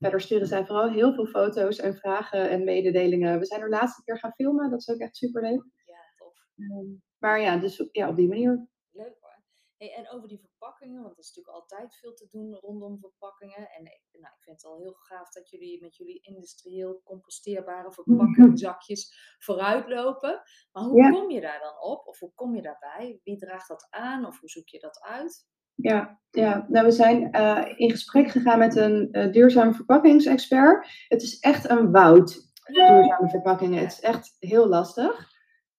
Verder 0.00 0.20
sturen 0.20 0.46
zij 0.46 0.66
vooral 0.66 0.90
heel 0.90 1.14
veel 1.14 1.26
foto's 1.26 1.78
en 1.78 1.94
vragen 1.94 2.50
en 2.50 2.64
mededelingen. 2.64 3.38
We 3.38 3.46
zijn 3.46 3.60
er 3.60 3.68
laatste 3.68 4.02
keer 4.02 4.18
gaan 4.18 4.32
filmen, 4.32 4.70
dat 4.70 4.80
is 4.80 4.88
ook 4.88 4.98
echt 4.98 5.16
super 5.16 5.42
leuk. 5.42 5.64
Ja, 5.86 6.00
tof. 6.16 6.34
Um, 6.56 7.02
maar 7.18 7.40
ja, 7.40 7.56
dus 7.56 7.88
ja, 7.92 8.08
op 8.08 8.16
die 8.16 8.28
manier. 8.28 8.68
Leuk 8.90 9.16
hoor. 9.20 9.42
Hey, 9.76 9.94
en 9.94 10.10
over 10.10 10.28
die 10.28 10.40
verpakkingen, 10.40 11.02
want 11.02 11.12
er 11.12 11.18
is 11.18 11.26
natuurlijk 11.26 11.56
altijd 11.56 11.96
veel 11.96 12.14
te 12.14 12.28
doen 12.30 12.54
rondom 12.54 12.98
verpakkingen. 12.98 13.70
En 13.70 13.82
nou, 13.82 14.34
ik 14.34 14.42
vind 14.42 14.56
het 14.56 14.64
al 14.64 14.78
heel 14.78 14.92
gaaf 14.92 15.30
dat 15.30 15.50
jullie 15.50 15.82
met 15.82 15.96
jullie 15.96 16.20
industrieel 16.22 17.00
composteerbare 17.04 17.92
verpakkingzakjes 17.92 19.14
vooruitlopen. 19.46 20.42
Maar 20.72 20.82
hoe 20.82 21.10
kom 21.10 21.30
je 21.30 21.40
daar 21.40 21.60
dan 21.60 21.80
op? 21.80 22.06
Of 22.06 22.18
hoe 22.18 22.32
kom 22.34 22.54
je 22.54 22.62
daarbij? 22.62 23.20
Wie 23.22 23.36
draagt 23.36 23.68
dat 23.68 23.86
aan? 23.90 24.26
Of 24.26 24.40
hoe 24.40 24.48
zoek 24.48 24.68
je 24.68 24.78
dat 24.78 25.00
uit? 25.00 25.48
Ja, 25.82 26.18
ja. 26.30 26.66
Nou, 26.68 26.86
we 26.86 26.92
zijn 26.92 27.28
uh, 27.36 27.64
in 27.76 27.90
gesprek 27.90 28.28
gegaan 28.28 28.58
met 28.58 28.76
een 28.76 29.08
uh, 29.12 29.32
duurzame 29.32 29.72
verpakkingsexpert. 29.72 31.06
Het 31.08 31.22
is 31.22 31.38
echt 31.38 31.70
een 31.70 31.90
woud, 31.90 32.52
duurzame 32.64 33.28
verpakkingen. 33.28 33.78
Het 33.78 33.92
is 33.92 34.00
echt 34.00 34.36
heel 34.38 34.68
lastig. 34.68 35.28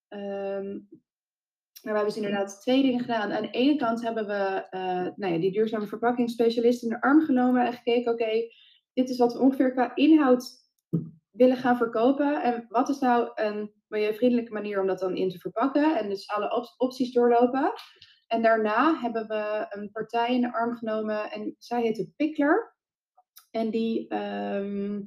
Um, 0.09 0.89
maar 1.83 1.93
we 1.93 1.99
hebben 1.99 2.13
dus 2.13 2.23
inderdaad 2.23 2.61
twee 2.61 2.81
dingen 2.81 2.99
gedaan. 2.99 3.31
Aan 3.31 3.41
de 3.41 3.49
ene 3.49 3.75
kant 3.75 4.01
hebben 4.01 4.27
we 4.27 4.67
uh, 4.71 5.15
nou 5.15 5.33
ja, 5.33 5.39
die 5.39 5.51
duurzame 5.51 5.87
verpakkingsspecialisten 5.87 6.87
in 6.89 6.93
de 6.93 7.01
arm 7.01 7.21
genomen 7.21 7.65
en 7.65 7.73
gekeken, 7.73 8.11
oké, 8.11 8.31
dit 8.93 9.09
is 9.09 9.17
wat 9.17 9.33
we 9.33 9.39
ongeveer 9.39 9.71
qua 9.71 9.95
inhoud 9.95 10.43
willen 11.31 11.57
gaan 11.57 11.77
verkopen. 11.77 12.43
En 12.43 12.65
wat 12.69 12.89
is 12.89 12.99
nou 12.99 13.29
een 13.35 13.71
milieuvriendelijke 13.87 14.53
manier 14.53 14.81
om 14.81 14.87
dat 14.87 14.99
dan 14.99 15.15
in 15.15 15.29
te 15.29 15.39
verpakken? 15.39 15.97
En 15.97 16.09
dus 16.09 16.29
alle 16.29 16.55
op 16.55 16.73
opties 16.77 17.11
doorlopen. 17.11 17.73
En 18.31 18.41
daarna 18.41 18.99
hebben 18.99 19.27
we 19.27 19.65
een 19.69 19.91
partij 19.91 20.33
in 20.33 20.41
de 20.41 20.53
arm 20.53 20.75
genomen 20.75 21.31
en 21.31 21.55
zij 21.59 21.81
heette 21.81 22.11
Pickler. 22.15 22.75
En 23.49 23.69
die, 23.69 24.07
ehm, 24.07 25.01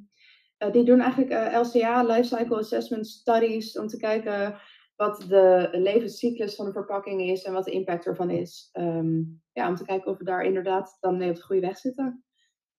eh, 0.56 0.72
die 0.72 0.84
doen 0.84 1.00
eigenlijk 1.00 1.32
uh, 1.32 1.60
LCA, 1.60 2.02
Lifecycle 2.02 2.58
Assessment 2.58 3.06
Studies, 3.06 3.78
om 3.78 3.86
te 3.86 3.96
kijken 3.96 4.60
wat 4.96 5.24
de 5.28 5.68
levenscyclus 5.72 6.54
van 6.54 6.66
de 6.66 6.72
verpakking 6.72 7.20
is 7.20 7.42
en 7.42 7.52
wat 7.52 7.64
de 7.64 7.70
impact 7.70 8.06
ervan 8.06 8.30
is. 8.30 8.68
Ehm, 8.72 9.22
ja, 9.52 9.68
om 9.68 9.74
te 9.74 9.84
kijken 9.84 10.10
of 10.10 10.18
we 10.18 10.24
daar 10.24 10.44
inderdaad 10.44 10.96
dan 11.00 11.16
mee 11.16 11.30
op 11.30 11.36
de 11.36 11.42
goede 11.42 11.66
weg 11.66 11.78
zitten. 11.78 12.24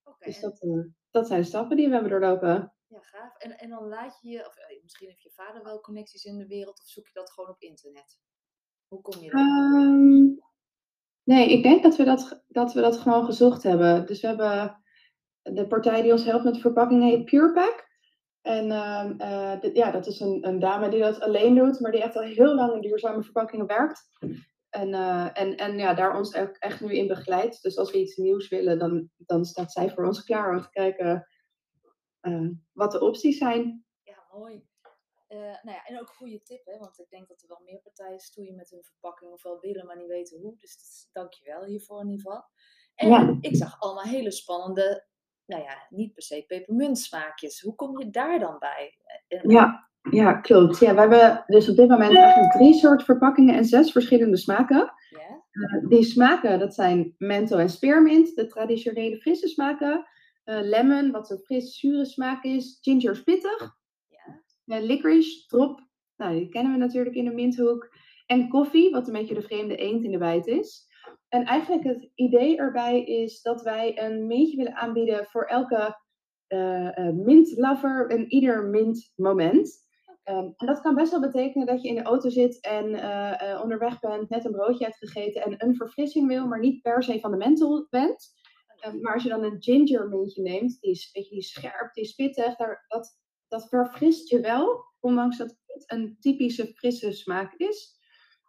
Okay, 0.02 0.28
dus 0.28 0.40
dat, 0.40 0.62
uh, 0.62 0.84
dat 1.10 1.26
zijn 1.26 1.40
de 1.40 1.46
stappen 1.46 1.76
die 1.76 1.86
we 1.86 1.92
hebben 1.92 2.10
doorlopen. 2.10 2.74
Ja, 2.86 3.00
gaaf. 3.00 3.36
En, 3.38 3.58
en 3.58 3.68
dan 3.68 3.88
laat 3.88 4.18
je 4.20 4.28
je, 4.28 4.46
of 4.46 4.54
misschien 4.82 5.08
heeft 5.08 5.22
je 5.22 5.30
vader 5.30 5.62
wel 5.62 5.80
connecties 5.80 6.24
in 6.24 6.38
de 6.38 6.46
wereld, 6.46 6.80
of 6.80 6.88
zoek 6.88 7.06
je 7.06 7.14
dat 7.14 7.30
gewoon 7.30 7.50
op 7.50 7.60
internet? 7.60 8.18
Hoe 8.88 9.00
kom 9.00 9.22
je 9.22 9.30
daar? 9.30 9.40
Um, 9.40 10.38
nee, 11.24 11.52
ik 11.52 11.62
denk 11.62 11.82
dat 11.82 11.96
we 11.96 12.04
dat, 12.04 12.44
dat 12.48 12.72
we 12.72 12.80
dat 12.80 12.96
gewoon 12.96 13.24
gezocht 13.24 13.62
hebben. 13.62 14.06
Dus 14.06 14.20
we 14.20 14.26
hebben 14.26 14.80
de 15.42 15.66
partij 15.66 16.02
die 16.02 16.12
ons 16.12 16.24
helpt 16.24 16.44
met 16.44 16.54
de 16.54 16.60
verpakking 16.60 17.02
heet 17.02 17.24
PurePack. 17.24 17.84
En 18.40 18.64
uh, 18.64 19.74
ja, 19.74 19.90
dat 19.90 20.06
is 20.06 20.20
een, 20.20 20.46
een, 20.46 20.58
dame 20.58 20.88
die 20.88 21.00
dat 21.00 21.20
alleen 21.20 21.54
doet, 21.54 21.80
maar 21.80 21.90
die 21.90 22.02
echt 22.02 22.16
al 22.16 22.22
heel 22.22 22.54
lang 22.54 22.74
in 22.74 22.80
duurzame 22.80 23.22
verpakkingen 23.22 23.66
werkt. 23.66 24.08
En, 24.70 24.88
uh, 24.88 25.40
en, 25.40 25.56
en 25.56 25.78
ja, 25.78 25.94
daar 25.94 26.16
ons 26.16 26.32
echt, 26.32 26.58
echt 26.58 26.80
nu 26.80 26.94
in 26.94 27.06
begeleidt. 27.06 27.62
Dus 27.62 27.78
als 27.78 27.92
we 27.92 28.00
iets 28.00 28.16
nieuws 28.16 28.48
willen, 28.48 28.78
dan, 28.78 29.10
dan 29.16 29.44
staat 29.44 29.72
zij 29.72 29.90
voor 29.90 30.04
ons 30.04 30.24
klaar 30.24 30.56
om 30.56 30.62
te 30.62 30.70
kijken 30.70 31.26
uh, 32.22 32.50
wat 32.72 32.92
de 32.92 33.00
opties 33.00 33.38
zijn. 33.38 33.84
Ja, 34.02 34.26
mooi. 34.32 34.64
Nou 35.28 35.76
ja, 35.76 35.84
en 35.84 36.00
ook 36.00 36.08
een 36.08 36.14
goede 36.14 36.42
tip, 36.42 36.64
hè? 36.64 36.78
want 36.78 36.98
ik 36.98 37.10
denk 37.10 37.28
dat 37.28 37.42
er 37.42 37.48
wel 37.48 37.62
meer 37.64 37.80
partijen 37.80 38.18
stoeien 38.18 38.54
met 38.54 38.70
hun 38.70 38.84
verpakking 38.84 39.32
of 39.32 39.42
wel 39.42 39.60
willen, 39.60 39.86
maar 39.86 39.96
niet 39.96 40.08
weten 40.08 40.40
hoe. 40.40 40.56
Dus 40.58 41.08
dank 41.12 41.32
je 41.32 41.44
wel 41.44 41.64
hiervoor 41.64 42.00
in 42.00 42.10
ieder 42.10 42.26
geval. 42.26 42.44
En 42.94 43.08
ja. 43.08 43.36
ik 43.40 43.56
zag 43.56 43.80
allemaal 43.80 44.04
hele 44.04 44.30
spannende 44.30 45.06
nou 45.46 45.62
ja, 45.62 45.86
niet 45.88 46.12
per 46.12 46.22
se 46.22 46.44
pepermuntsmaakjes. 46.46 47.60
Hoe 47.60 47.74
kom 47.74 47.98
je 47.98 48.10
daar 48.10 48.38
dan 48.38 48.58
bij? 48.58 48.98
Ja, 49.42 49.88
ja, 50.10 50.32
klopt. 50.32 50.78
Ja, 50.78 50.94
we 50.94 51.00
hebben 51.00 51.44
dus 51.46 51.68
op 51.68 51.76
dit 51.76 51.88
moment 51.88 52.16
eigenlijk 52.16 52.52
drie 52.52 52.74
soorten 52.74 53.06
verpakkingen 53.06 53.54
en 53.54 53.64
zes 53.64 53.92
verschillende 53.92 54.36
smaken. 54.36 54.92
Ja. 55.10 55.44
Uh, 55.52 55.88
die 55.88 56.04
smaken, 56.04 56.58
dat 56.58 56.74
zijn 56.74 57.14
mento 57.18 57.56
en 57.56 57.68
spearmint, 57.70 58.34
de 58.34 58.46
traditionele 58.46 59.16
frisse 59.16 59.48
smaken. 59.48 60.06
Uh, 60.44 60.60
lemon, 60.62 61.10
wat 61.10 61.30
een 61.30 61.38
fris, 61.38 61.78
zure 61.78 62.04
smaak 62.04 62.44
is. 62.44 62.78
Ginger 62.80 63.22
pittig. 63.24 63.76
Uh, 64.66 64.80
licorice, 64.80 65.46
drop, 65.46 65.80
nou, 66.16 66.38
die 66.38 66.48
kennen 66.48 66.72
we 66.72 66.78
natuurlijk 66.78 67.16
in 67.16 67.24
de 67.24 67.34
minthoek. 67.34 67.94
En 68.26 68.48
koffie, 68.48 68.90
wat 68.90 69.06
een 69.06 69.12
beetje 69.12 69.34
de 69.34 69.42
vreemde 69.42 69.76
eend 69.76 70.04
in 70.04 70.10
de 70.10 70.18
bijt 70.18 70.46
is. 70.46 70.86
En 71.28 71.44
eigenlijk 71.44 71.84
het 71.84 72.10
idee 72.14 72.56
erbij 72.56 73.04
is 73.04 73.42
dat 73.42 73.62
wij 73.62 74.02
een 74.04 74.26
mintje 74.26 74.56
willen 74.56 74.74
aanbieden 74.74 75.26
voor 75.26 75.44
elke 75.44 75.96
uh, 76.48 77.10
mintlover 77.12 78.10
en 78.10 78.32
ieder 78.32 78.64
mintmoment. 78.64 79.84
Um, 80.24 80.54
en 80.56 80.66
dat 80.66 80.80
kan 80.80 80.94
best 80.94 81.10
wel 81.10 81.20
betekenen 81.20 81.66
dat 81.66 81.82
je 81.82 81.88
in 81.88 81.94
de 81.94 82.02
auto 82.02 82.28
zit 82.28 82.60
en 82.60 82.88
uh, 82.88 83.60
onderweg 83.62 84.00
bent, 84.00 84.28
net 84.28 84.44
een 84.44 84.52
broodje 84.52 84.84
hebt 84.84 84.96
gegeten 84.96 85.42
en 85.42 85.54
een 85.56 85.76
verfrissing 85.76 86.28
wil, 86.28 86.46
maar 86.46 86.60
niet 86.60 86.82
per 86.82 87.02
se 87.02 87.20
van 87.20 87.30
de 87.30 87.36
menthol 87.36 87.86
bent. 87.90 88.34
Um, 88.86 89.00
maar 89.00 89.14
als 89.14 89.22
je 89.22 89.28
dan 89.28 89.42
een 89.42 89.62
ginger 89.62 90.08
mintje 90.08 90.42
neemt, 90.42 90.80
die 90.80 90.90
is, 90.90 91.10
weet 91.12 91.24
je, 91.24 91.30
die 91.30 91.38
is 91.38 91.50
scherp, 91.50 91.94
die 91.94 92.04
is 92.04 92.14
pittig, 92.14 92.56
daar, 92.56 92.84
dat, 92.88 93.18
dat 93.48 93.68
verfrist 93.68 94.28
je 94.28 94.40
wel, 94.40 94.84
ondanks 95.00 95.36
dat 95.36 95.56
het 95.66 95.90
een 95.90 96.16
typische 96.20 96.66
frisse 96.66 97.12
smaak 97.12 97.54
is. 97.54 97.94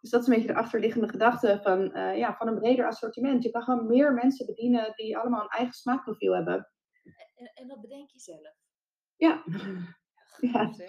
Dus 0.01 0.10
dat 0.10 0.22
is 0.22 0.27
een 0.27 0.34
beetje 0.34 0.54
de 0.54 0.60
achterliggende 0.60 1.10
gedachte 1.10 1.60
van, 1.63 1.98
uh, 1.98 2.18
ja, 2.18 2.36
van 2.36 2.48
een 2.48 2.60
breder 2.60 2.88
assortiment. 2.88 3.44
Je 3.44 3.51
kan 3.51 3.62
gewoon 3.62 3.88
meer 3.88 4.13
mensen 4.13 4.46
bedienen 4.46 4.94
die 4.96 5.18
allemaal 5.18 5.42
een 5.42 5.58
eigen 5.58 5.74
smaakprofiel 5.74 6.36
hebben. 6.36 6.72
En, 7.36 7.51
en 7.54 7.68
dat 7.68 7.82
bedenk 7.82 8.10
je 8.10 8.20
zelf? 8.20 8.56
Ja. 9.16 9.44
Ja. 10.39 10.74
ja. 10.77 10.88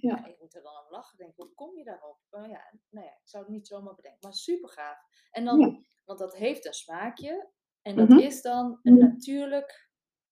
ja. 0.00 0.26
Ik 0.26 0.38
moet 0.38 0.54
er 0.54 0.62
dan 0.62 0.74
aan 0.74 0.90
lachen. 0.90 1.18
Denk, 1.18 1.36
hoe 1.36 1.54
kom 1.54 1.76
je 1.76 1.84
daarop? 1.84 2.18
Oh, 2.30 2.46
ja, 2.46 2.72
nou 2.90 3.06
ja, 3.06 3.12
ik 3.12 3.28
zou 3.28 3.44
het 3.44 3.52
niet 3.52 3.66
zomaar 3.66 3.94
bedenken. 3.94 4.20
Maar 4.20 4.34
super 4.34 4.68
gaaf. 4.68 4.98
En 5.30 5.44
dan, 5.44 5.86
want 6.04 6.18
dat 6.18 6.36
heeft 6.36 6.66
een 6.66 6.72
smaakje. 6.72 7.50
En 7.82 7.96
dat 7.96 8.08
mm 8.08 8.16
-hmm. 8.16 8.24
is 8.24 8.42
dan 8.42 8.78
een 8.82 8.98
natuurlijk 8.98 9.90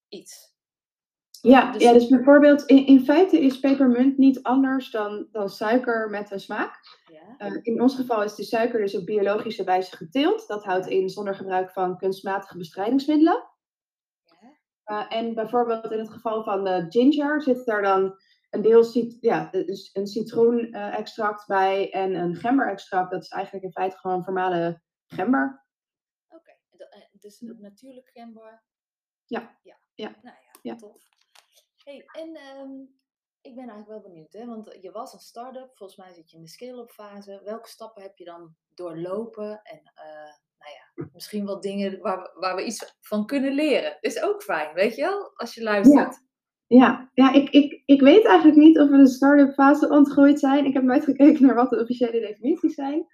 iets. 0.09 0.57
Ja, 1.43 1.73
dus, 1.73 1.83
ja, 1.83 1.93
dus 1.93 2.09
bijvoorbeeld 2.09 2.63
in, 2.63 2.87
in 2.87 3.05
feite 3.05 3.41
is 3.41 3.61
pepermunt 3.61 4.19
niet 4.19 4.43
anders 4.43 4.91
dan, 4.91 5.29
dan 5.31 5.49
suiker 5.49 6.11
met 6.11 6.31
een 6.31 6.41
smaak. 6.41 6.81
Ja. 7.07 7.51
Uh, 7.51 7.59
in 7.63 7.81
ons 7.83 7.95
geval 7.95 8.23
is 8.23 8.35
de 8.35 8.45
suiker 8.45 8.81
dus 8.81 8.97
op 8.97 9.07
biologische 9.07 9.65
wijze 9.65 9.97
geteeld. 9.97 10.47
Dat 10.47 10.65
houdt 10.65 10.87
in 10.87 11.09
zonder 11.09 11.35
gebruik 11.35 11.71
van 11.71 11.99
kunstmatige 11.99 12.59
bestrijdingsmiddelen. 12.59 13.49
Ja. 14.25 15.07
Uh, 15.11 15.19
en 15.19 15.35
bijvoorbeeld 15.35 15.91
in 15.91 15.99
het 15.99 16.11
geval 16.11 16.45
van 16.45 16.65
de 16.65 16.87
ginger 16.89 17.43
zit 17.43 17.65
daar 17.65 17.83
dan 17.83 18.19
een 18.51 18.63
deel 18.63 18.85
ja, 19.21 19.49
dus 19.51 19.91
een 19.93 20.07
citroenextract 20.07 21.47
bij 21.47 21.93
en 21.93 22.15
een 22.15 22.35
gemberextract. 22.35 23.11
Dat 23.11 23.23
is 23.23 23.29
eigenlijk 23.29 23.65
in 23.65 23.73
feite 23.73 23.97
gewoon 23.97 24.25
formale 24.25 24.83
gember. 25.07 25.65
Oké, 26.29 26.57
okay. 26.75 27.09
dus 27.13 27.41
natuurlijk 27.41 28.11
gember. 28.13 28.63
Ja. 29.25 29.59
Ja. 29.63 29.77
ja. 29.95 30.09
Nou 30.23 30.37
ja, 30.37 30.59
ja. 30.63 30.75
tof 30.77 31.12
hey, 31.85 32.05
en 32.13 32.37
ehm, 32.37 32.71
ik 33.41 33.55
ben 33.55 33.69
eigenlijk 33.69 33.89
wel 33.89 34.01
benieuwd, 34.01 34.33
hè? 34.33 34.47
want 34.47 34.79
je 34.81 34.91
was 34.91 35.13
een 35.13 35.19
start-up, 35.19 35.71
volgens 35.75 35.99
mij 35.99 36.13
zit 36.13 36.31
je 36.31 36.37
in 36.37 36.43
de 36.43 36.49
scale-up 36.49 36.91
fase. 36.91 37.41
Welke 37.45 37.69
stappen 37.69 38.03
heb 38.03 38.17
je 38.17 38.25
dan 38.25 38.55
doorlopen? 38.75 39.61
En 39.63 39.81
uh, 39.95 40.33
nou 40.59 40.73
ja, 40.75 41.09
misschien 41.13 41.47
wel 41.47 41.61
dingen 41.61 42.01
waar, 42.01 42.31
waar 42.35 42.57
we 42.57 42.65
iets 42.65 42.97
van 43.01 43.27
kunnen 43.27 43.53
leren. 43.53 43.97
Is 44.01 44.23
ook 44.23 44.43
fijn, 44.43 44.75
weet 44.75 44.95
je 44.95 45.03
wel, 45.03 45.31
als 45.35 45.55
je 45.55 45.63
luistert. 45.63 46.15
Ja. 46.15 46.31
Ja, 46.67 47.11
ja 47.15 47.33
ik, 47.33 47.51
ik, 47.51 47.83
ik 47.85 48.01
weet 48.01 48.27
eigenlijk 48.27 48.59
niet 48.59 48.79
of 48.79 48.89
we 48.89 48.97
de 48.97 49.09
start-up 49.09 49.53
fase 49.53 49.89
ontgroeid 49.89 50.39
zijn. 50.39 50.65
Ik 50.65 50.73
heb 50.73 50.83
nooit 50.83 51.05
gekeken 51.05 51.47
naar 51.47 51.55
wat 51.55 51.71
de 51.71 51.81
officiële 51.81 52.21
definities 52.21 52.75
zijn. 52.75 53.07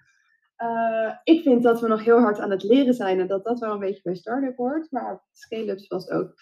Uh, 0.57 1.11
ik 1.23 1.41
vind 1.41 1.63
dat 1.63 1.81
we 1.81 1.87
nog 1.87 2.03
heel 2.03 2.19
hard 2.19 2.39
aan 2.39 2.51
het 2.51 2.63
leren 2.63 2.93
zijn 2.93 3.19
en 3.19 3.27
dat 3.27 3.43
dat 3.43 3.59
wel 3.59 3.73
een 3.73 3.79
beetje 3.79 4.01
bij 4.01 4.15
start-up 4.15 4.57
hoort. 4.57 4.91
Maar 4.91 5.23
scale-ups 5.31 5.87
was 5.87 6.09
ook. 6.09 6.33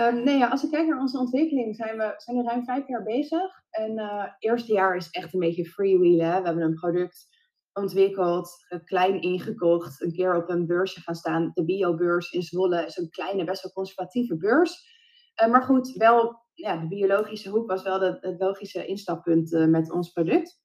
Um, 0.00 0.22
nee, 0.24 0.38
ja, 0.38 0.48
als 0.48 0.64
ik 0.64 0.70
kijk 0.70 0.86
naar 0.86 1.00
onze 1.00 1.18
ontwikkeling, 1.18 1.76
zijn 1.76 1.96
we, 1.96 2.14
zijn 2.16 2.36
we 2.36 2.42
ruim 2.42 2.64
vijf 2.64 2.88
jaar 2.88 3.02
bezig. 3.02 3.62
En 3.70 3.98
het 3.98 4.36
eerste 4.38 4.72
jaar 4.72 4.96
is 4.96 5.10
echt 5.10 5.34
een 5.34 5.40
beetje 5.40 5.64
freewheelen. 5.64 6.40
We 6.40 6.46
hebben 6.46 6.64
een 6.64 6.74
product 6.74 7.26
ontwikkeld, 7.72 8.66
klein 8.84 9.20
ingekocht, 9.20 10.02
een 10.02 10.12
keer 10.12 10.36
op 10.36 10.48
een 10.48 10.66
beursje 10.66 11.00
gaan 11.00 11.14
staan. 11.14 11.50
De 11.54 11.64
biobeurs 11.64 12.30
in 12.30 12.42
Zwolle 12.42 12.86
is 12.86 12.96
een 12.96 13.10
kleine, 13.10 13.44
best 13.44 13.62
wel 13.62 13.72
conservatieve 13.72 14.36
beurs. 14.36 14.96
Uh, 15.42 15.50
maar 15.50 15.62
goed, 15.62 15.92
wel, 15.92 16.42
ja, 16.54 16.76
de 16.76 16.88
biologische 16.88 17.50
hoek 17.50 17.68
was 17.68 17.82
wel 17.82 18.00
het 18.00 18.34
logische 18.38 18.86
instappunt 18.86 19.50
met 19.50 19.92
ons 19.92 20.12
product. 20.12 20.60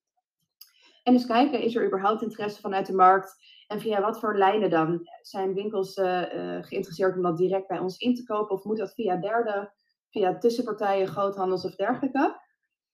En 1.04 1.14
dus 1.14 1.26
kijken, 1.26 1.62
is 1.62 1.76
er 1.76 1.86
überhaupt 1.86 2.22
interesse 2.22 2.62
vanuit 2.62 2.86
de 2.86 2.94
markt? 2.94 3.36
En 3.68 3.80
via 3.80 4.02
wat 4.02 4.20
voor 4.20 4.38
lijnen 4.38 4.70
dan? 4.70 5.10
Zijn 5.22 5.54
winkels 5.54 5.98
uh, 5.98 6.06
uh, 6.06 6.64
geïnteresseerd 6.64 7.16
om 7.16 7.22
dat 7.22 7.38
direct 7.38 7.68
bij 7.68 7.80
ons 7.80 7.98
in 7.98 8.16
te 8.16 8.24
kopen? 8.24 8.56
Of 8.56 8.64
moet 8.64 8.78
dat 8.78 8.94
via 8.94 9.16
derde, 9.16 9.74
via 10.10 10.38
tussenpartijen, 10.38 11.08
groothandels 11.08 11.66
of 11.66 11.76
dergelijke? 11.76 12.42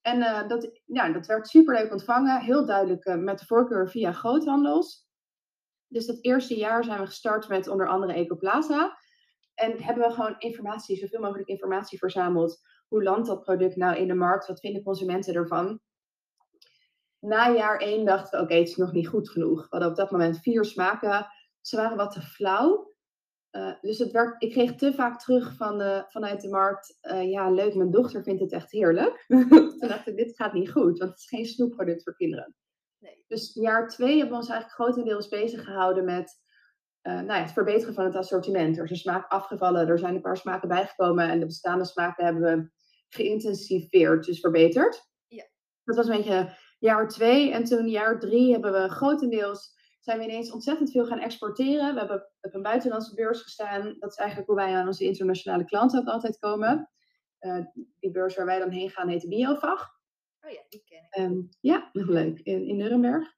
En 0.00 0.18
uh, 0.18 0.48
dat, 0.48 0.80
ja, 0.84 1.12
dat 1.12 1.26
werd 1.26 1.48
superleuk 1.48 1.92
ontvangen. 1.92 2.40
Heel 2.40 2.66
duidelijk 2.66 3.16
met 3.18 3.38
de 3.38 3.46
voorkeur 3.46 3.90
via 3.90 4.12
groothandels. 4.12 5.08
Dus 5.88 6.06
dat 6.06 6.18
eerste 6.20 6.56
jaar 6.56 6.84
zijn 6.84 7.00
we 7.00 7.06
gestart 7.06 7.48
met 7.48 7.68
onder 7.68 7.88
andere 7.88 8.12
Ecoplaza. 8.12 8.98
En 9.54 9.82
hebben 9.82 10.08
we 10.08 10.14
gewoon 10.14 10.34
informatie, 10.38 10.96
zoveel 10.96 11.20
mogelijk 11.20 11.48
informatie 11.48 11.98
verzameld. 11.98 12.60
Hoe 12.88 13.02
landt 13.02 13.26
dat 13.26 13.42
product 13.42 13.76
nou 13.76 13.96
in 13.96 14.08
de 14.08 14.14
markt? 14.14 14.46
Wat 14.46 14.60
vinden 14.60 14.82
consumenten 14.82 15.34
ervan? 15.34 15.80
Na 17.20 17.50
jaar 17.50 17.78
één 17.78 18.04
dachten 18.04 18.38
we, 18.38 18.44
oké, 18.44 18.54
het 18.54 18.68
is 18.68 18.76
nog 18.76 18.92
niet 18.92 19.08
goed 19.08 19.30
genoeg. 19.30 19.60
We 19.60 19.66
hadden 19.68 19.88
op 19.88 19.96
dat 19.96 20.10
moment 20.10 20.40
vier 20.40 20.64
smaken. 20.64 21.26
Ze 21.60 21.76
waren 21.76 21.96
wat 21.96 22.12
te 22.12 22.20
flauw. 22.20 22.94
Uh, 23.50 23.72
dus 23.80 23.98
het 23.98 24.10
werd, 24.12 24.42
ik 24.42 24.50
kreeg 24.50 24.74
te 24.74 24.92
vaak 24.92 25.20
terug 25.20 25.56
van 25.56 25.78
de, 25.78 26.04
vanuit 26.08 26.40
de 26.40 26.48
markt, 26.48 26.98
uh, 27.02 27.30
ja 27.30 27.50
leuk, 27.50 27.74
mijn 27.74 27.90
dochter 27.90 28.22
vindt 28.22 28.40
het 28.40 28.52
echt 28.52 28.70
heerlijk. 28.70 29.24
Toen 29.48 29.78
dacht 29.78 30.06
ik, 30.06 30.16
dit 30.16 30.36
gaat 30.36 30.52
niet 30.52 30.70
goed, 30.70 30.98
want 30.98 31.10
het 31.10 31.18
is 31.18 31.28
geen 31.28 31.46
snoepproduct 31.46 32.02
voor 32.02 32.14
kinderen. 32.14 32.54
Nee. 32.98 33.24
Dus 33.26 33.54
jaar 33.54 33.88
twee 33.88 34.16
hebben 34.18 34.30
we 34.30 34.40
ons 34.40 34.48
eigenlijk 34.48 34.80
grotendeels 34.82 35.28
bezig 35.28 35.64
gehouden 35.64 36.04
met 36.04 36.40
uh, 37.02 37.12
nou 37.12 37.26
ja, 37.26 37.40
het 37.40 37.52
verbeteren 37.52 37.94
van 37.94 38.04
het 38.04 38.16
assortiment. 38.16 38.78
Er 38.78 38.84
is 38.84 38.90
een 38.90 38.96
smaak 38.96 39.30
afgevallen, 39.30 39.88
er 39.88 39.98
zijn 39.98 40.14
een 40.14 40.20
paar 40.20 40.36
smaken 40.36 40.68
bijgekomen 40.68 41.30
en 41.30 41.40
de 41.40 41.46
bestaande 41.46 41.84
smaken 41.84 42.24
hebben 42.24 42.42
we 42.42 42.70
geïntensiveerd, 43.08 44.24
dus 44.24 44.40
verbeterd. 44.40 45.08
Ja. 45.26 45.44
Dat 45.84 45.96
was 45.96 46.08
een 46.08 46.16
beetje 46.16 46.56
jaar 46.80 47.08
twee. 47.08 47.52
En 47.52 47.64
toen 47.64 47.88
jaar 47.88 48.20
drie 48.20 48.52
hebben 48.52 48.72
we 48.72 48.88
grotendeels, 48.88 49.78
zijn 50.00 50.18
we 50.18 50.24
ineens 50.24 50.52
ontzettend 50.52 50.90
veel 50.90 51.06
gaan 51.06 51.18
exporteren. 51.18 51.92
We 51.92 51.98
hebben 51.98 52.26
op 52.40 52.54
een 52.54 52.62
buitenlandse 52.62 53.14
beurs 53.14 53.42
gestaan. 53.42 53.96
Dat 53.98 54.10
is 54.10 54.16
eigenlijk 54.16 54.48
hoe 54.48 54.58
wij 54.58 54.74
aan 54.74 54.86
onze 54.86 55.04
internationale 55.04 55.64
klanten 55.64 56.00
ook 56.00 56.06
altijd 56.06 56.38
komen. 56.38 56.90
Uh, 57.40 57.64
die 57.98 58.10
beurs 58.10 58.36
waar 58.36 58.46
wij 58.46 58.58
dan 58.58 58.70
heen 58.70 58.90
gaan 58.90 59.08
heet 59.08 59.28
Biofag. 59.28 59.88
Oh 60.40 60.50
ja, 60.50 60.60
die 60.68 60.82
ken 60.84 61.08
ik. 61.10 61.30
Um, 61.30 61.48
ja, 61.60 61.88
leuk. 61.92 62.38
In, 62.38 62.66
in 62.66 62.76
Nuremberg. 62.76 63.28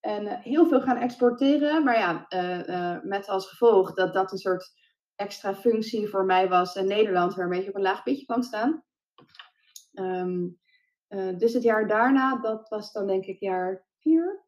En 0.00 0.24
uh, 0.24 0.40
heel 0.40 0.66
veel 0.66 0.80
gaan 0.80 0.96
exporteren. 0.96 1.84
Maar 1.84 1.98
ja, 1.98 2.26
uh, 2.28 3.02
met 3.02 3.28
als 3.28 3.48
gevolg 3.48 3.94
dat 3.94 4.14
dat 4.14 4.32
een 4.32 4.38
soort 4.38 4.70
extra 5.14 5.54
functie 5.54 6.08
voor 6.08 6.24
mij 6.24 6.48
was 6.48 6.74
in 6.74 6.86
Nederland, 6.86 7.34
waar 7.34 7.44
een 7.44 7.50
beetje 7.50 7.68
op 7.68 7.74
een 7.74 7.82
laag 7.82 8.02
pitje 8.02 8.24
kwam 8.24 8.42
staan. 8.42 8.84
Ehm, 9.92 10.46
eh, 11.08 11.38
dus 11.38 11.52
het 11.52 11.62
jaar 11.62 11.88
daarna, 11.88 12.40
dat 12.40 12.68
was 12.68 12.92
dan 12.92 13.06
denk 13.06 13.24
ik 13.24 13.38
jaar 13.38 13.86
vier. 13.98 14.46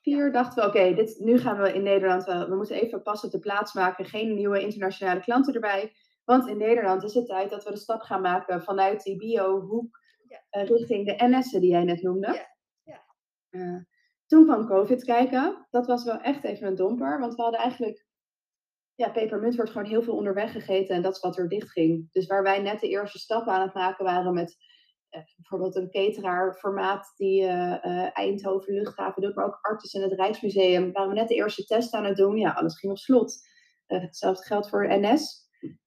Vier 0.00 0.32
dachten 0.32 0.62
we, 0.62 0.68
oké, 0.68 0.94
dit 0.94 1.18
nu 1.18 1.38
gaan 1.38 1.58
we 1.58 1.72
in 1.72 1.82
Nederland, 1.82 2.24
wel, 2.24 2.48
we 2.48 2.56
moeten 2.56 2.76
even 2.76 3.02
pas 3.02 3.24
op 3.24 3.30
de 3.30 3.38
plaats 3.38 3.72
maken. 3.72 4.04
Geen 4.04 4.34
nieuwe 4.34 4.60
internationale 4.60 5.20
klanten 5.20 5.54
erbij. 5.54 5.92
Want 6.24 6.48
in 6.48 6.56
Nederland 6.56 7.02
is 7.02 7.14
het 7.14 7.26
tijd 7.26 7.50
dat 7.50 7.64
we 7.64 7.70
de 7.70 7.76
stap 7.76 8.00
gaan 8.00 8.20
maken 8.20 8.62
vanuit 8.62 9.02
die 9.02 9.16
bio-hoek 9.16 9.98
uh, 10.50 10.64
richting 10.64 11.06
de 11.06 11.26
NS'en 11.26 11.60
die 11.60 11.70
jij 11.70 11.84
net 11.84 12.02
noemde. 12.02 12.26
Ja. 12.32 12.46
Ja. 12.82 13.04
Uh, 13.50 13.82
toen 14.26 14.44
kwam 14.44 14.66
COVID 14.66 15.04
kijken. 15.04 15.66
Dat 15.70 15.86
was 15.86 16.04
wel 16.04 16.20
echt 16.20 16.44
even 16.44 16.66
een 16.66 16.74
domper. 16.74 17.20
Want 17.20 17.34
we 17.34 17.42
hadden 17.42 17.60
eigenlijk... 17.60 18.04
Ja, 18.94 19.10
pepermunt 19.10 19.56
wordt 19.56 19.70
gewoon 19.70 19.86
heel 19.86 20.02
veel 20.02 20.16
onderweg 20.16 20.52
gegeten. 20.52 20.94
En 20.94 21.02
dat 21.02 21.14
is 21.14 21.20
wat 21.20 21.38
er 21.38 21.48
dicht 21.48 21.70
ging. 21.70 22.12
Dus 22.12 22.26
waar 22.26 22.42
wij 22.42 22.62
net 22.62 22.80
de 22.80 22.88
eerste 22.88 23.18
stappen 23.18 23.52
aan 23.52 23.60
het 23.60 23.74
maken 23.74 24.04
waren 24.04 24.34
met... 24.34 24.56
Uh, 25.16 25.22
bijvoorbeeld 25.36 25.76
een 25.76 25.90
cateraar 25.90 26.54
formaat 26.54 27.12
die 27.16 27.46
Eindhoven 28.12 28.74
luchthaven 28.74 29.22
doet. 29.22 29.34
Maar 29.34 29.44
ook 29.44 29.58
Artis 29.62 29.94
in 29.94 30.02
het 30.02 30.12
Rijksmuseum. 30.12 30.92
Waren 30.92 31.08
we 31.08 31.14
net 31.14 31.28
de 31.28 31.34
eerste 31.34 31.64
test 31.64 31.94
aan 31.94 32.04
het 32.04 32.16
doen. 32.16 32.36
Ja, 32.36 32.50
alles 32.50 32.78
ging 32.78 32.92
op 32.92 32.98
slot. 32.98 33.34
hetzelfde 33.86 34.44
geldt 34.44 34.68
voor 34.68 34.86
NS. 34.88 35.44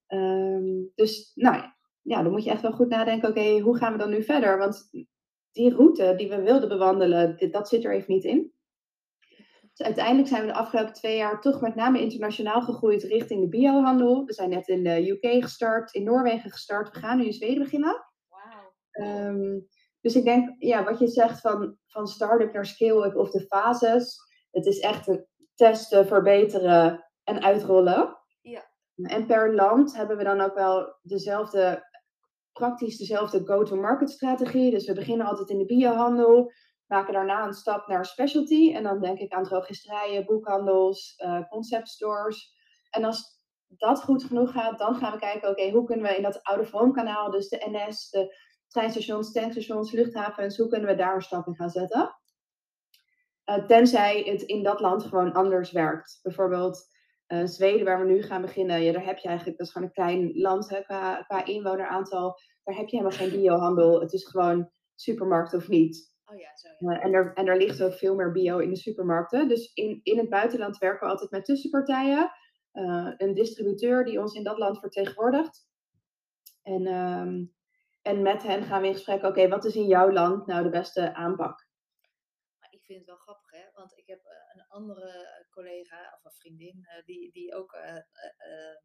Um, 0.07 0.91
dus 0.95 1.31
nou 1.36 1.55
ja, 1.55 1.77
ja, 2.01 2.24
dan 2.24 2.31
moet 2.31 2.43
je 2.43 2.50
echt 2.50 2.62
wel 2.62 2.71
goed 2.71 2.89
nadenken, 2.89 3.29
oké, 3.29 3.59
hoe 3.59 3.77
gaan 3.77 3.91
we 3.91 3.98
dan 3.98 4.09
nu 4.09 4.24
verder? 4.24 4.57
Want 4.57 4.89
die 5.51 5.75
route 5.75 6.13
die 6.17 6.29
we 6.29 6.41
wilden 6.41 6.69
bewandelen, 6.69 7.51
dat 7.51 7.69
zit 7.69 7.83
er 7.83 7.93
even 7.93 8.13
niet 8.13 8.24
in. 8.24 8.53
Dus 9.74 9.86
uiteindelijk 9.86 10.27
zijn 10.27 10.41
we 10.41 10.48
de 10.48 10.53
afgelopen 10.53 10.93
twee 10.93 11.17
jaar 11.17 11.41
toch 11.41 11.62
met 11.62 11.75
name 11.75 12.01
internationaal 12.01 12.62
gegroeid 12.62 13.03
richting 13.03 13.41
de 13.41 13.50
biohandel. 13.50 14.25
We 14.25 14.33
zijn 14.33 14.50
net 14.50 14.67
in 14.67 14.83
de 14.83 15.09
UK 15.09 15.43
gestart, 15.43 15.93
in 15.93 16.03
Noorwegen 16.03 16.51
gestart. 16.51 16.89
We 16.91 17.00
gaan 17.00 17.17
nu 17.17 17.25
in 17.25 17.33
Zweden 17.33 17.63
beginnen. 17.63 18.09
Um, 19.01 19.68
dus 20.01 20.15
ik 20.15 20.24
denk, 20.24 20.56
ja, 20.58 20.84
wat 20.84 21.00
je 21.00 21.08
zegt 21.08 21.41
van, 21.41 21.77
van 21.88 22.08
start-up 22.08 22.53
naar 22.53 22.65
scale-up 22.65 23.15
of 23.15 23.29
de 23.29 23.41
fases. 23.41 24.18
Het 24.51 24.65
is 24.65 24.79
echt 24.79 25.08
een 25.08 25.25
testen, 25.56 26.08
verbeteren 26.08 27.06
en 27.24 27.44
uitrollen. 27.44 28.18
En 29.01 29.25
per 29.25 29.56
land 29.56 29.96
hebben 29.96 30.18
we 30.18 30.24
dan 30.24 30.41
ook 30.41 30.53
wel 30.53 30.98
dezelfde, 31.01 31.88
praktisch 32.51 32.98
dezelfde 32.98 33.46
go-to-market 33.46 34.10
strategie. 34.10 34.72
Dus 34.72 34.88
we 34.88 34.94
beginnen 34.94 35.27
altijd 35.27 35.50
in 35.50 35.58
de 35.58 35.65
biohandel, 35.65 36.51
maken 36.86 37.13
daarna 37.13 37.46
een 37.46 37.53
stap 37.53 37.88
naar 37.88 38.06
specialty. 38.06 38.74
En 38.74 38.84
dan 38.84 39.01
denk 39.01 39.20
ik 39.20 39.34
aan 39.34 39.44
drogisterijen, 39.44 40.25
boekhandels, 40.25 41.22
uh, 41.25 41.48
concept 41.50 41.88
stores. 41.88 42.53
En 42.89 43.03
als 43.03 43.39
dat 43.68 44.03
goed 44.03 44.24
genoeg 44.24 44.51
gaat, 44.51 44.79
dan 44.79 44.96
gaan 44.96 45.12
we 45.12 45.20
kijken, 45.20 45.50
oké, 45.50 45.70
hoe 45.70 45.86
kunnen 45.86 46.06
we 46.06 46.15
in 46.15 46.24
dat 46.24 46.44
oude 46.44 46.70
of 46.72 46.91
kanaal, 46.91 47.32
dus 47.32 47.50
de 47.50 47.68
NS, 47.70 48.10
de 48.10 48.36
treinstations, 48.69 49.31
tankstations, 49.31 49.91
luchthavens, 49.91 50.57
hoe 50.57 50.67
kunnen 50.67 50.89
we 50.89 50.95
daar 50.95 51.15
een 51.15 51.21
stap 51.21 51.47
in 51.47 51.55
gaan 51.55 51.69
zetten? 51.69 52.15
Uh, 53.45 53.65
tenzij 53.65 54.21
het 54.25 54.41
in 54.41 54.63
dat 54.63 54.79
land 54.79 55.03
gewoon 55.03 55.33
anders 55.33 55.71
werkt. 55.71 56.19
Bijvoorbeeld 56.23 56.88
uh, 57.27 57.45
Zweden, 57.45 57.85
waar 57.85 57.99
we 57.99 58.11
nu 58.11 58.21
gaan 58.21 58.41
beginnen, 58.41 58.81
ja, 58.81 58.91
daar 58.91 59.05
heb 59.05 59.17
je 59.17 59.27
eigenlijk, 59.27 59.57
dat 59.57 59.67
is 59.67 59.73
gewoon 59.73 59.88
een 59.88 59.93
klein 59.93 60.31
land 60.38 60.69
hè, 60.69 60.81
qua, 60.81 61.21
qua 61.21 61.45
inwoneraantal. 61.45 62.39
Daar 62.63 62.75
heb 62.75 62.88
je 62.88 62.97
helemaal 62.97 63.17
geen 63.17 63.39
biohandel. 63.39 64.01
Het 64.01 64.13
is 64.13 64.27
gewoon 64.27 64.69
supermarkt 64.95 65.53
of 65.53 65.67
niet. 65.67 66.17
Oh 66.25 66.38
ja, 66.38 66.55
zo, 66.55 66.67
ja. 66.79 66.97
Uh, 66.97 67.05
en, 67.05 67.13
er, 67.13 67.33
en 67.33 67.47
er 67.47 67.57
ligt 67.57 67.81
ook 67.81 67.93
veel 67.93 68.15
meer 68.15 68.31
bio 68.31 68.57
in 68.57 68.69
de 68.69 68.77
supermarkten. 68.77 69.47
Dus 69.47 69.73
in, 69.73 69.99
in 70.03 70.17
het 70.17 70.29
buitenland 70.29 70.77
werken 70.77 71.07
we 71.07 71.13
altijd 71.13 71.31
met 71.31 71.45
tussenpartijen. 71.45 72.31
Een 73.17 73.33
distributeur 73.33 74.05
die 74.05 74.19
ons 74.19 74.33
in 74.33 74.43
dat 74.43 74.57
land 74.57 74.79
vertegenwoordigt. 74.79 75.67
En, 76.61 76.88
um, 76.88 77.57
en 78.01 78.22
met 78.22 78.44
hen 78.44 78.63
gaan 78.63 78.82
we 78.82 78.88
in 78.88 78.94
gesprek, 78.94 79.24
oké, 79.24 79.48
wat 79.48 79.65
is 79.65 79.75
in 79.75 79.88
jouw 79.88 80.12
land 80.12 80.46
nou 80.48 80.63
de 80.63 80.70
beste 80.70 81.13
aanpak? 81.13 81.68
Ik 82.70 82.86
vind 82.86 83.00
het 83.00 83.08
wel 83.08 83.17
grappig, 83.17 83.52
hè? 83.52 83.71
want 83.73 83.97
ik 83.97 84.08
heb 84.08 84.19
een 84.54 84.67
andere 84.67 85.45
collega 85.50 86.13
of 86.17 86.23
een 86.23 86.38
vriendin 86.39 86.78
uh, 86.78 87.06
die, 87.06 87.32
die 87.32 87.56
ook 87.56 87.73
uh, 87.73 87.82
uh, 87.82 88.78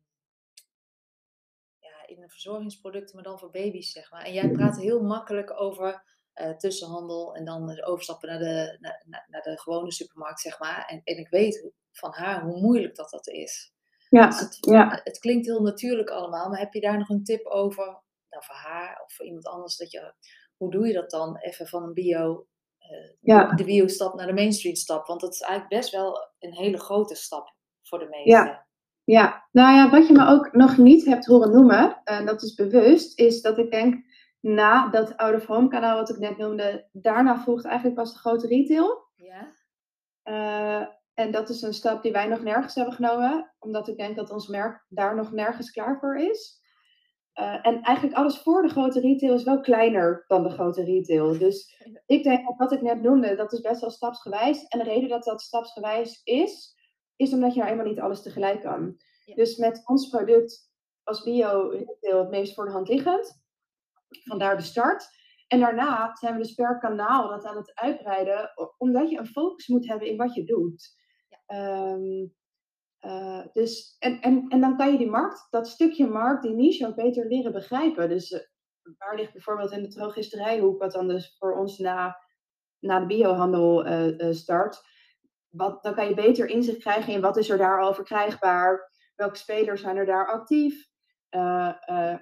ja, 1.78 2.06
in 2.06 2.20
de 2.20 2.28
verzorgingsproducten, 2.28 3.14
maar 3.14 3.24
dan 3.24 3.38
voor 3.38 3.50
baby's, 3.50 3.92
zeg 3.92 4.10
maar. 4.10 4.24
En 4.24 4.32
jij 4.32 4.50
praat 4.50 4.76
heel 4.76 5.02
makkelijk 5.02 5.60
over 5.60 6.12
tussenhandel 6.58 7.34
en 7.34 7.44
dan 7.44 7.84
overstappen 7.84 8.28
naar 8.28 8.38
de, 8.38 8.76
naar, 8.80 9.26
naar, 9.28 9.42
de 9.42 9.58
gewone 9.60 9.92
supermarkt, 9.92 10.40
zeg 10.40 10.58
maar. 10.58 10.84
En, 10.86 11.00
en 11.04 11.18
ik 11.18 11.28
weet 11.28 11.72
van 11.92 12.12
haar 12.12 12.42
hoe 12.42 12.60
moeilijk 12.60 12.94
dat 12.94 13.10
dat 13.10 13.28
is. 13.28 13.72
Ja, 14.08 14.26
dus 14.26 14.40
het, 14.40 14.58
ja. 14.60 15.00
het 15.04 15.18
klinkt 15.18 15.46
heel 15.46 15.62
natuurlijk 15.62 16.10
allemaal, 16.10 16.48
maar 16.48 16.58
heb 16.58 16.72
je 16.72 16.80
daar 16.80 16.98
nog 16.98 17.08
een 17.08 17.24
tip 17.24 17.46
over, 17.46 18.02
nou 18.34 18.44
voor 18.46 18.70
haar 18.70 19.02
of 19.04 19.14
voor 19.14 19.26
iemand 19.26 19.46
anders, 19.46 19.76
dat 19.76 19.90
je, 19.90 20.14
hoe 20.56 20.70
doe 20.70 20.86
je 20.86 20.92
dat 20.92 21.10
dan 21.10 21.36
even 21.36 21.66
van 21.66 21.82
een 21.82 21.92
bio 21.92 22.46
uh, 22.90 23.12
ja. 23.20 23.54
de 23.54 23.64
bio-stap 23.64 24.14
naar 24.14 24.26
de 24.26 24.32
mainstream 24.32 24.74
stap. 24.74 25.06
Want 25.06 25.20
dat 25.20 25.32
is 25.32 25.40
eigenlijk 25.40 25.80
best 25.80 25.92
wel 25.92 26.32
een 26.38 26.52
hele 26.52 26.78
grote 26.78 27.14
stap 27.14 27.54
voor 27.82 27.98
de 27.98 28.08
meesten. 28.08 28.32
Ja. 28.32 28.66
ja, 29.04 29.48
nou 29.52 29.74
ja, 29.74 29.90
wat 29.90 30.06
je 30.06 30.12
me 30.12 30.26
ook 30.26 30.52
nog 30.52 30.76
niet 30.76 31.04
hebt 31.04 31.26
horen 31.26 31.50
noemen, 31.50 32.00
en 32.04 32.26
dat 32.26 32.42
is 32.42 32.54
bewust, 32.54 33.18
is 33.18 33.42
dat 33.42 33.58
ik 33.58 33.70
denk, 33.70 34.04
na 34.40 34.88
dat 34.88 35.16
out-of-home 35.16 35.68
kanaal 35.68 35.96
wat 35.96 36.10
ik 36.10 36.18
net 36.18 36.36
noemde, 36.36 36.88
daarna 36.92 37.38
volgt 37.38 37.64
eigenlijk 37.64 37.96
pas 37.96 38.12
de 38.12 38.18
grote 38.18 38.46
retail. 38.46 39.10
Ja. 39.14 39.52
Uh, 40.24 40.86
en 41.14 41.30
dat 41.30 41.48
is 41.48 41.62
een 41.62 41.74
stap 41.74 42.02
die 42.02 42.12
wij 42.12 42.26
nog 42.26 42.42
nergens 42.42 42.74
hebben 42.74 42.94
genomen, 42.94 43.54
omdat 43.58 43.88
ik 43.88 43.96
denk 43.96 44.16
dat 44.16 44.30
ons 44.30 44.48
merk 44.48 44.84
daar 44.88 45.16
nog 45.16 45.32
nergens 45.32 45.70
klaar 45.70 45.98
voor 45.98 46.16
is. 46.16 46.62
Uh, 47.40 47.66
en 47.66 47.82
eigenlijk 47.82 48.16
alles 48.16 48.38
voor 48.38 48.62
de 48.62 48.68
grote 48.68 49.00
retail 49.00 49.34
is 49.34 49.42
wel 49.42 49.60
kleiner 49.60 50.24
dan 50.26 50.42
de 50.42 50.50
grote 50.50 50.84
retail. 50.84 51.38
Dus 51.38 51.82
ik 52.06 52.22
denk, 52.22 52.58
wat 52.58 52.72
ik 52.72 52.82
net 52.82 53.02
noemde, 53.02 53.34
dat 53.34 53.52
is 53.52 53.60
best 53.60 53.80
wel 53.80 53.90
stapsgewijs. 53.90 54.64
En 54.68 54.78
de 54.78 54.84
reden 54.84 55.08
dat 55.08 55.24
dat 55.24 55.40
stapsgewijs 55.40 56.20
is, 56.24 56.76
is 57.16 57.32
omdat 57.32 57.54
je 57.54 57.60
nou 57.60 57.70
eenmaal 57.70 57.86
niet 57.86 58.00
alles 58.00 58.22
tegelijk 58.22 58.60
kan. 58.60 58.96
Dus 59.34 59.56
met 59.56 59.82
ons 59.84 60.08
product 60.08 60.72
als 61.02 61.22
bio-retail 61.22 62.18
het 62.18 62.30
meest 62.30 62.54
voor 62.54 62.64
de 62.64 62.70
hand 62.70 62.88
liggend. 62.88 63.42
Vandaar 64.08 64.56
de 64.56 64.62
start. 64.62 65.08
En 65.48 65.60
daarna 65.60 66.16
zijn 66.16 66.32
we 66.32 66.38
dus 66.38 66.54
per 66.54 66.78
kanaal 66.78 67.28
dat 67.28 67.44
aan 67.44 67.56
het 67.56 67.74
uitbreiden, 67.74 68.50
omdat 68.78 69.10
je 69.10 69.18
een 69.18 69.26
focus 69.26 69.66
moet 69.66 69.88
hebben 69.88 70.08
in 70.08 70.16
wat 70.16 70.34
je 70.34 70.44
doet. 70.44 70.96
Ja. 71.28 71.92
Um, 71.92 72.34
uh, 73.04 73.40
dus, 73.52 73.96
en, 73.98 74.20
en, 74.20 74.48
en 74.48 74.60
dan 74.60 74.76
kan 74.76 74.92
je 74.92 74.98
die 74.98 75.10
markt, 75.10 75.46
dat 75.50 75.68
stukje 75.68 76.06
markt, 76.06 76.42
die 76.42 76.54
niche 76.54 76.86
ook 76.86 76.94
beter 76.94 77.26
leren 77.26 77.52
begrijpen. 77.52 78.08
Dus 78.08 78.30
uh, 78.30 78.40
waar 78.98 79.16
ligt 79.16 79.32
bijvoorbeeld 79.32 79.70
in 79.70 79.82
de 79.82 79.88
drogisterijhoek, 79.88 80.78
wat 80.78 80.92
dan 80.92 81.08
dus 81.08 81.36
voor 81.38 81.56
ons 81.56 81.78
na, 81.78 82.16
na 82.78 83.00
de 83.00 83.06
biohandel 83.06 83.86
uh, 83.86 84.32
start, 84.32 84.82
wat, 85.48 85.82
dan 85.82 85.94
kan 85.94 86.08
je 86.08 86.14
beter 86.14 86.48
inzicht 86.48 86.78
krijgen 86.78 87.12
in 87.12 87.20
wat 87.20 87.36
is 87.36 87.50
er 87.50 87.58
daar 87.58 87.80
al 87.80 87.94
verkrijgbaar, 87.94 88.90
welke 89.14 89.36
spelers 89.36 89.80
zijn 89.80 89.96
er 89.96 90.06
daar 90.06 90.32
actief, 90.32 90.88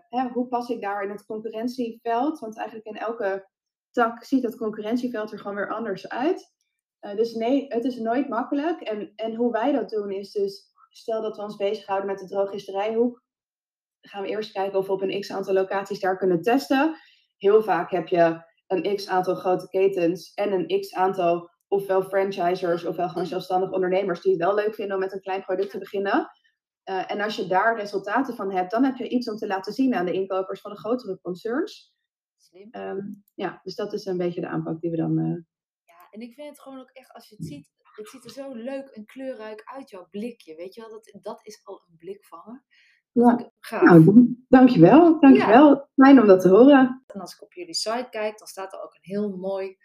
hè, 0.09 0.29
hoe 0.33 0.49
pas 0.49 0.68
ik 0.68 0.81
daar 0.81 1.03
in 1.03 1.11
het 1.11 1.27
concurrentieveld, 1.27 2.38
want 2.38 2.57
eigenlijk 2.57 2.87
in 2.87 2.97
elke 2.97 3.49
tak 3.90 4.25
ziet 4.25 4.42
dat 4.42 4.57
concurrentieveld 4.57 5.33
er 5.33 5.38
gewoon 5.38 5.57
weer 5.57 5.75
anders 5.75 6.09
uit. 6.09 6.53
dus 7.01 7.35
nee, 7.35 7.66
het 7.68 7.85
is 7.85 7.97
nooit 7.97 8.29
makkelijk. 8.29 8.81
En, 8.81 9.12
en 9.16 9.35
hoe 9.35 9.53
wij 9.53 9.73
dat 9.73 9.88
doen 9.90 10.11
is 10.11 10.33
dus 10.33 10.72
stel 10.92 11.22
dat 11.22 11.37
we 11.37 11.42
ons 11.42 11.57
bezighouden 11.57 12.09
met 12.09 12.18
de 12.18 12.26
drogisterijhoek, 12.26 13.22
dan 14.00 14.11
gaan 14.11 14.22
we 14.22 14.28
eerst 14.28 14.52
kijken 14.52 14.78
of 14.78 14.87
we 14.87 14.92
op 14.92 15.02
een 15.02 15.20
x 15.20 15.33
aantal 15.33 15.55
locaties 15.55 16.00
daar 16.00 16.18
kunnen 16.18 16.42
testen. 16.42 16.96
Heel 17.37 17.62
vaak 17.62 17.90
heb 17.90 18.09
je 18.09 18.50
een 18.66 18.96
x 18.96 19.09
aantal 19.09 19.35
grote 19.35 19.68
ketens 19.68 20.35
en 20.35 20.52
een 20.52 20.81
x 20.81 20.94
aantal 20.94 21.50
ofwel 21.68 22.02
franchisers 22.02 22.85
ofwel 22.85 23.09
gewoon 23.09 23.26
zelfstandig 23.26 23.72
ondernemers 23.72 24.20
die 24.20 24.33
het 24.33 24.40
wel 24.40 24.55
leuk 24.55 24.74
vinden 24.74 24.94
om 24.94 25.02
met 25.02 25.12
een 25.12 25.20
klein 25.20 25.42
product 25.42 25.70
te 25.70 25.78
beginnen. 25.78 26.31
Uh, 26.90 27.11
en 27.11 27.20
als 27.20 27.37
je 27.37 27.46
daar 27.46 27.76
resultaten 27.76 28.35
van 28.35 28.52
hebt, 28.52 28.70
dan 28.70 28.85
heb 28.85 28.96
je 28.96 29.09
iets 29.09 29.31
om 29.31 29.37
te 29.37 29.46
laten 29.46 29.72
zien 29.72 29.94
aan 29.94 30.07
de 30.07 30.12
inkopers 30.12 30.61
van 30.61 30.70
de 30.70 30.78
grotere 30.78 31.18
concerns. 31.20 31.94
Slim. 32.37 32.68
Um, 32.72 33.24
ja, 33.35 33.61
dus 33.62 33.74
dat 33.74 33.92
is 33.92 34.07
een 34.07 34.16
beetje 34.16 34.40
de 34.40 34.48
aanpak 34.48 34.81
die 34.81 34.90
we 34.90 34.96
dan. 34.96 35.18
Uh... 35.18 35.42
Ja, 35.85 36.09
en 36.11 36.20
ik 36.20 36.35
vind 36.35 36.48
het 36.48 36.61
gewoon 36.61 36.81
ook 36.81 36.90
echt, 36.90 37.12
als 37.12 37.28
je 37.28 37.37
het 37.37 37.46
ziet, 37.46 37.70
het 37.96 38.09
ziet 38.09 38.24
er 38.24 38.31
zo 38.31 38.52
leuk 38.52 38.88
en 38.88 39.07
kleurrijk 39.07 39.62
uit, 39.64 39.90
jouw 39.90 40.07
blikje. 40.11 40.55
Weet 40.55 40.74
je 40.74 40.81
wel, 40.81 40.90
dat, 40.90 41.18
dat 41.22 41.40
is 41.42 41.61
al 41.64 41.83
een 41.88 41.96
blikvanger. 41.96 42.62
Ja, 43.12 43.50
gaaf. 43.61 43.83
Nou, 43.83 44.37
dankjewel. 44.48 45.20
Dankjewel. 45.20 45.68
Ja. 45.68 45.88
Fijn 45.94 46.20
om 46.20 46.26
dat 46.26 46.40
te 46.40 46.48
horen. 46.48 47.02
En 47.07 47.20
als 47.20 47.35
ik 47.35 47.42
op 47.42 47.52
jullie 47.52 47.74
site 47.74 48.07
kijk, 48.11 48.38
dan 48.38 48.48
staat 48.48 48.72
er 48.72 48.83
ook 48.83 48.94
een 48.94 49.14
heel 49.14 49.37
mooi, 49.37 49.76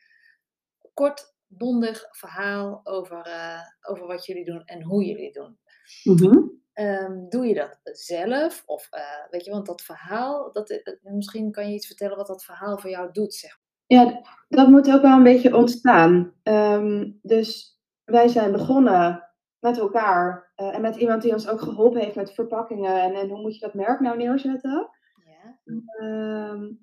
kort, 0.93 1.35
bondig 1.47 2.07
verhaal 2.11 2.81
over, 2.83 3.27
uh, 3.27 3.61
over 3.81 4.07
wat 4.07 4.25
jullie 4.25 4.45
doen 4.45 4.63
en 4.63 4.83
hoe 4.83 5.05
jullie 5.05 5.31
doen. 5.31 5.59
Mm 6.03 6.57
um, 6.79 7.29
doe 7.29 7.45
je 7.45 7.53
dat 7.53 7.79
zelf? 7.83 8.63
Of 8.65 8.89
uh, 8.91 9.01
weet 9.31 9.45
je, 9.45 9.51
want 9.51 9.65
dat 9.65 9.81
verhaal, 9.81 10.51
dat, 10.51 10.69
uh, 10.69 10.77
misschien 11.01 11.51
kan 11.51 11.67
je 11.67 11.75
iets 11.75 11.87
vertellen 11.87 12.17
wat 12.17 12.27
dat 12.27 12.43
verhaal 12.43 12.77
voor 12.77 12.89
jou 12.89 13.11
doet, 13.11 13.33
zeg 13.33 13.59
Ja, 13.85 14.21
dat 14.47 14.67
moet 14.67 14.91
ook 14.91 15.01
wel 15.01 15.17
een 15.17 15.23
beetje 15.23 15.55
ontstaan. 15.55 16.33
Um, 16.43 17.19
dus 17.21 17.76
wij 18.11 18.27
zijn 18.27 18.51
begonnen 18.51 19.23
met 19.59 19.77
elkaar 19.77 20.47
Eh, 20.57 20.75
en 20.75 20.81
met 20.81 20.95
iemand 20.95 21.21
die 21.21 21.33
ons 21.33 21.47
ook 21.47 21.61
geholpen 21.61 22.01
heeft 22.01 22.15
met 22.15 22.33
verpakkingen 22.33 23.01
en, 23.01 23.13
en 23.13 23.29
hoe 23.29 23.41
moet 23.41 23.53
je 23.53 23.59
dat 23.59 23.73
merk 23.73 23.99
nou 23.99 24.17
neerzetten. 24.17 24.89
Ja. 25.25 25.59
Ehm, 25.99 26.73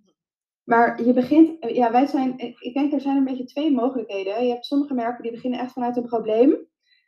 maar 0.64 1.02
je 1.02 1.12
begint, 1.12 1.70
ja, 1.74 1.92
wij 1.92 2.06
zijn, 2.06 2.38
ik 2.38 2.74
denk 2.74 2.92
er 2.92 3.00
zijn 3.00 3.16
een 3.16 3.24
beetje 3.24 3.44
twee 3.44 3.72
mogelijkheden. 3.72 4.46
Je 4.46 4.52
hebt 4.52 4.66
sommige 4.66 4.94
merken 4.94 5.22
die 5.22 5.32
beginnen 5.32 5.60
echt 5.60 5.72
vanuit 5.72 5.96
een 5.96 6.06
probleem. 6.06 6.50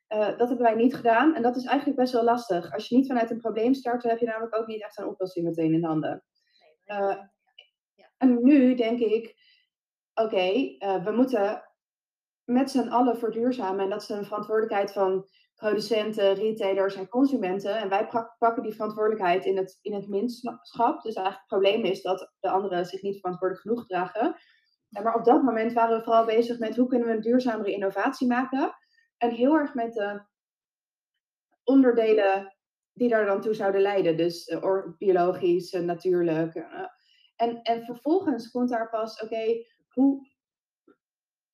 Uh, 0.09 0.39
dat 0.39 0.49
hebben 0.49 0.67
wij 0.67 0.75
niet 0.75 0.95
gedaan 0.95 1.35
en 1.35 1.43
dat 1.43 1.57
is 1.57 1.65
eigenlijk 1.65 1.99
best 1.99 2.13
wel 2.13 2.25
lastig. 2.25 2.73
Als 2.73 2.89
je 2.89 2.97
niet 2.97 3.07
vanuit 3.07 3.31
een 3.31 3.41
probleem 3.41 3.75
start, 3.75 4.03
dan 4.03 4.11
heb 4.11 4.21
je 4.21 4.27
namelijk 4.27 4.57
ook 4.57 4.67
niet 4.67 4.83
echt 4.83 4.99
een 4.99 5.07
oplossing 5.07 5.47
meteen 5.47 5.73
in 5.73 5.85
handen. 5.85 6.25
Uh, 6.87 7.17
en 8.17 8.43
nu 8.43 8.75
denk 8.75 8.99
ik, 8.99 9.35
oké, 10.15 10.51
uh, 10.79 11.05
we 11.05 11.11
moeten 11.11 11.63
met 12.47 12.71
z'n 12.71 12.89
allen 12.89 13.19
verduurzamen. 13.19 13.85
En 13.85 13.91
dat 13.91 14.03
is 14.03 14.09
een 14.09 14.25
verantwoordelijkheid 14.25 14.93
van 14.93 15.29
producenten, 15.55 16.35
retailers 16.35 16.95
en 16.95 17.09
consumenten. 17.09 17.77
En 17.77 17.89
wij 17.89 18.09
pakken 18.39 18.63
die 18.63 18.75
verantwoordelijkheid 18.75 19.45
in 19.45 19.57
het, 19.57 19.79
in 19.83 19.95
het 19.95 20.09
minstschap. 20.09 21.03
Dus 21.03 21.15
eigenlijk 21.15 21.37
het 21.37 21.47
probleem 21.47 21.85
is 21.85 22.03
dat 22.03 22.33
de 22.41 22.51
anderen 22.51 22.87
zich 22.87 23.03
niet 23.03 23.21
verantwoordelijk 23.21 23.67
genoeg 23.67 23.87
dragen. 23.87 24.37
Maar 24.89 25.15
op 25.15 25.25
dat 25.25 25.43
moment 25.43 25.73
waren 25.73 25.97
we 25.97 26.05
vooral 26.05 26.25
bezig 26.25 26.59
met 26.59 26.77
hoe 26.77 26.89
kunnen 26.89 27.09
we 27.09 27.15
een 27.15 27.21
duurzamere 27.21 27.73
innovatie 27.73 28.27
maken. 28.27 28.75
En 29.17 29.31
heel 29.31 29.55
erg 29.55 29.75
met 29.75 29.93
de 29.93 30.25
onderdelen 31.65 32.57
die 32.93 33.09
daar 33.09 33.27
dan 33.27 33.41
toe 33.41 33.55
zouden 33.55 33.81
leiden. 33.81 34.17
Dus 34.17 34.49
uh, 34.49 34.83
biologisch, 34.99 35.73
uh, 35.73 35.81
natuurlijk. 35.81 36.55
Uh, 36.55 36.65
en, 37.37 37.63
en 37.63 37.85
vervolgens 37.85 38.51
komt 38.51 38.69
daar 38.69 38.89
pas, 38.89 39.23
oké, 39.23 39.65
hoe, 39.89 40.27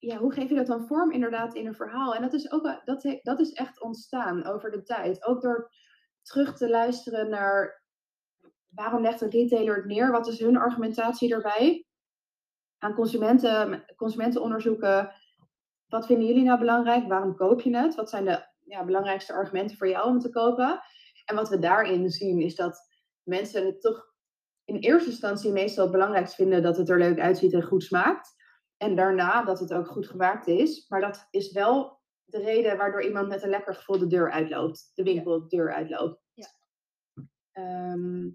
ja, 0.02 0.16
hoe 0.16 0.32
geef 0.32 0.48
je 0.48 0.54
dat 0.54 0.66
dan 0.66 0.86
vorm 0.86 1.10
inderdaad 1.10 1.54
in 1.54 1.66
een 1.66 1.74
verhaal? 1.74 2.14
En 2.14 2.22
dat 2.22 2.32
is, 2.32 2.52
ook, 2.52 2.80
dat, 2.84 3.18
dat 3.22 3.40
is 3.40 3.52
echt 3.52 3.82
ontstaan 3.82 4.44
over 4.44 4.70
de 4.70 4.82
tijd. 4.82 5.24
Ook 5.24 5.42
door 5.42 5.70
terug 6.22 6.56
te 6.56 6.70
luisteren 6.70 7.30
naar 7.30 7.82
waarom 8.68 9.02
legt 9.02 9.20
een 9.20 9.30
retailer 9.30 9.76
het 9.76 9.84
neer? 9.84 10.10
Wat 10.10 10.26
is 10.26 10.38
hun 10.38 10.56
argumentatie 10.56 11.34
erbij? 11.34 11.86
Aan 12.78 12.94
consumenten, 12.94 13.84
consumentenonderzoeken. 13.96 15.12
Wat 15.86 16.06
vinden 16.06 16.26
jullie 16.26 16.44
nou 16.44 16.58
belangrijk? 16.58 17.08
Waarom 17.08 17.36
koop 17.36 17.60
je 17.60 17.76
het? 17.76 17.94
Wat 17.94 18.10
zijn 18.10 18.24
de 18.24 18.46
ja, 18.64 18.84
belangrijkste 18.84 19.32
argumenten 19.32 19.76
voor 19.76 19.88
jou 19.88 20.08
om 20.08 20.18
te 20.18 20.30
kopen? 20.30 20.80
En 21.24 21.36
wat 21.36 21.48
we 21.48 21.58
daarin 21.58 22.10
zien 22.10 22.40
is 22.40 22.54
dat 22.54 22.78
mensen 23.22 23.66
het 23.66 23.80
toch 23.80 24.14
in 24.64 24.76
eerste 24.76 25.10
instantie 25.10 25.52
meestal 25.52 25.82
het 25.82 25.92
belangrijkst 25.92 26.34
vinden 26.34 26.62
dat 26.62 26.76
het 26.76 26.88
er 26.88 26.98
leuk 26.98 27.20
uitziet 27.20 27.52
en 27.52 27.62
goed 27.62 27.82
smaakt. 27.82 28.40
En 28.82 28.96
daarna 28.96 29.44
dat 29.44 29.60
het 29.60 29.72
ook 29.72 29.86
goed 29.86 30.06
gemaakt 30.06 30.46
is. 30.46 30.88
Maar 30.88 31.00
dat 31.00 31.28
is 31.30 31.52
wel 31.52 32.00
de 32.24 32.38
reden 32.38 32.76
waardoor 32.76 33.02
iemand 33.02 33.28
met 33.28 33.42
een 33.42 33.50
lekker 33.50 33.74
gevoel 33.74 33.98
de 33.98 34.06
deur 34.06 34.30
uitloopt. 34.30 34.90
De 34.94 35.02
winkel 35.02 35.40
de 35.40 35.56
deur 35.56 35.74
uitloopt. 35.74 36.22
Ja. 36.34 36.46
Ehm, 37.52 38.30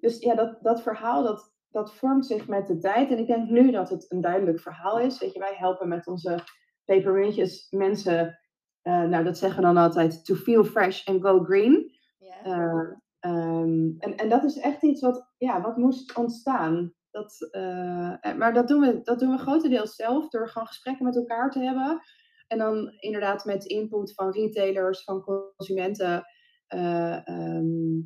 dus 0.00 0.18
ja, 0.18 0.34
dat, 0.34 0.58
dat 0.60 0.82
verhaal 0.82 1.22
dat, 1.22 1.54
dat 1.68 1.94
vormt 1.94 2.26
zich 2.26 2.48
met 2.48 2.66
de 2.66 2.78
tijd. 2.78 3.10
En 3.10 3.18
ik 3.18 3.26
denk 3.26 3.50
nu 3.50 3.70
dat 3.70 3.90
het 3.90 4.10
een 4.10 4.20
duidelijk 4.20 4.60
verhaal 4.60 4.98
is. 4.98 5.18
Weet 5.18 5.32
je, 5.32 5.38
wij 5.38 5.54
helpen 5.54 5.88
met 5.88 6.06
onze 6.06 6.44
pepermuntjes 6.84 7.66
mensen. 7.70 8.38
Uh, 8.82 9.02
nou, 9.02 9.24
dat 9.24 9.38
zeggen 9.38 9.60
we 9.60 9.66
dan 9.66 9.76
altijd. 9.76 10.24
To 10.24 10.34
feel 10.34 10.64
fresh 10.64 11.08
and 11.08 11.22
go 11.22 11.44
green. 11.44 11.90
Ja. 12.18 12.44
Uh, 12.46 12.96
um, 13.32 13.96
en, 13.98 14.16
en 14.16 14.28
dat 14.28 14.44
is 14.44 14.58
echt 14.58 14.82
iets 14.82 15.00
wat, 15.00 15.32
ja, 15.38 15.60
wat 15.60 15.76
moest 15.76 16.16
ontstaan. 16.16 16.94
Dat, 17.12 17.48
uh, 17.50 18.34
maar 18.36 18.54
dat 18.54 18.68
doen, 18.68 18.80
we, 18.80 19.00
dat 19.02 19.18
doen 19.18 19.30
we 19.30 19.38
grotendeels 19.38 19.94
zelf 19.94 20.28
door 20.28 20.48
gewoon 20.48 20.66
gesprekken 20.66 21.04
met 21.04 21.16
elkaar 21.16 21.50
te 21.50 21.58
hebben. 21.58 22.00
En 22.46 22.58
dan 22.58 22.92
inderdaad 22.98 23.44
met 23.44 23.64
input 23.64 24.14
van 24.14 24.30
retailers, 24.30 25.04
van 25.04 25.22
consumenten. 25.22 26.24
Uh, 26.74 27.18
um, 27.26 28.02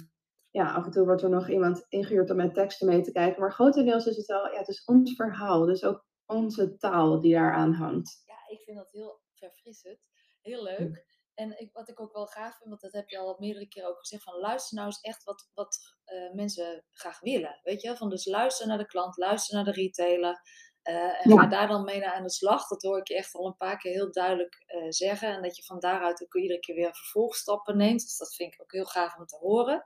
ja, 0.50 0.72
af 0.72 0.84
en 0.84 0.90
toe 0.90 1.04
wordt 1.04 1.22
er 1.22 1.28
nog 1.28 1.48
iemand 1.48 1.86
ingehuurd 1.88 2.30
om 2.30 2.36
met 2.36 2.54
teksten 2.54 2.88
mee 2.88 3.00
te 3.00 3.12
kijken. 3.12 3.40
Maar 3.40 3.52
grotendeels 3.52 4.06
is 4.06 4.16
het 4.16 4.26
wel, 4.26 4.52
ja, 4.52 4.58
het 4.58 4.68
is 4.68 4.84
ons 4.84 5.14
verhaal. 5.14 5.64
Dus 5.64 5.84
ook 5.84 6.06
onze 6.26 6.76
taal 6.76 7.20
die 7.20 7.34
daaraan 7.34 7.72
hangt. 7.72 8.22
Ja, 8.24 8.54
ik 8.54 8.62
vind 8.62 8.76
dat 8.76 8.90
heel 8.90 9.20
verfrissend. 9.34 9.98
Heel 10.40 10.62
leuk. 10.62 11.04
En 11.37 11.59
ik, 11.61 11.72
wat 11.72 11.88
ik 11.88 12.01
ook 12.01 12.12
wel 12.12 12.27
gaaf 12.27 12.57
vind, 12.57 12.68
want 12.68 12.81
dat 12.81 12.92
heb 12.92 13.09
je 13.09 13.18
al 13.18 13.37
meerdere 13.38 13.68
keren 13.68 13.88
ook 13.88 13.99
gezegd, 13.99 14.22
van 14.22 14.40
luister 14.40 14.77
nou 14.77 14.87
eens 14.87 15.01
echt 15.01 15.25
wat, 15.25 15.51
wat 15.55 15.79
uh, 16.07 16.35
mensen 16.35 16.85
graag 16.92 17.20
willen. 17.20 17.61
Weet 17.62 17.83
je, 17.83 17.96
van 17.96 18.11
dus 18.11 18.27
luister 18.27 18.66
naar 18.66 18.79
de 18.79 18.87
klant, 18.87 19.16
luister 19.16 19.55
naar 19.55 19.64
de 19.64 19.72
retailer. 19.72 20.40
Uh, 20.83 21.27
en 21.27 21.38
ga 21.38 21.46
daar 21.46 21.68
dan 21.68 21.85
mee 21.85 22.01
naar 22.01 22.12
aan 22.12 22.22
de 22.22 22.31
slag. 22.31 22.68
Dat 22.68 22.83
hoor 22.83 22.99
ik 22.99 23.09
je 23.09 23.16
echt 23.16 23.35
al 23.35 23.46
een 23.46 23.57
paar 23.57 23.79
keer 23.79 23.92
heel 23.92 24.12
duidelijk 24.12 24.64
uh, 24.66 24.87
zeggen. 24.88 25.29
En 25.29 25.42
dat 25.42 25.57
je 25.57 25.64
van 25.64 25.81
daaruit 25.81 26.22
ook 26.22 26.35
iedere 26.35 26.61
keer 26.61 26.75
weer 26.75 26.94
vervolgstappen 26.94 27.77
neemt. 27.77 28.01
Dus 28.01 28.16
dat 28.16 28.35
vind 28.35 28.55
ik 28.55 28.62
ook 28.62 28.72
heel 28.72 28.85
gaaf 28.85 29.16
om 29.16 29.27
te 29.27 29.37
horen. 29.37 29.85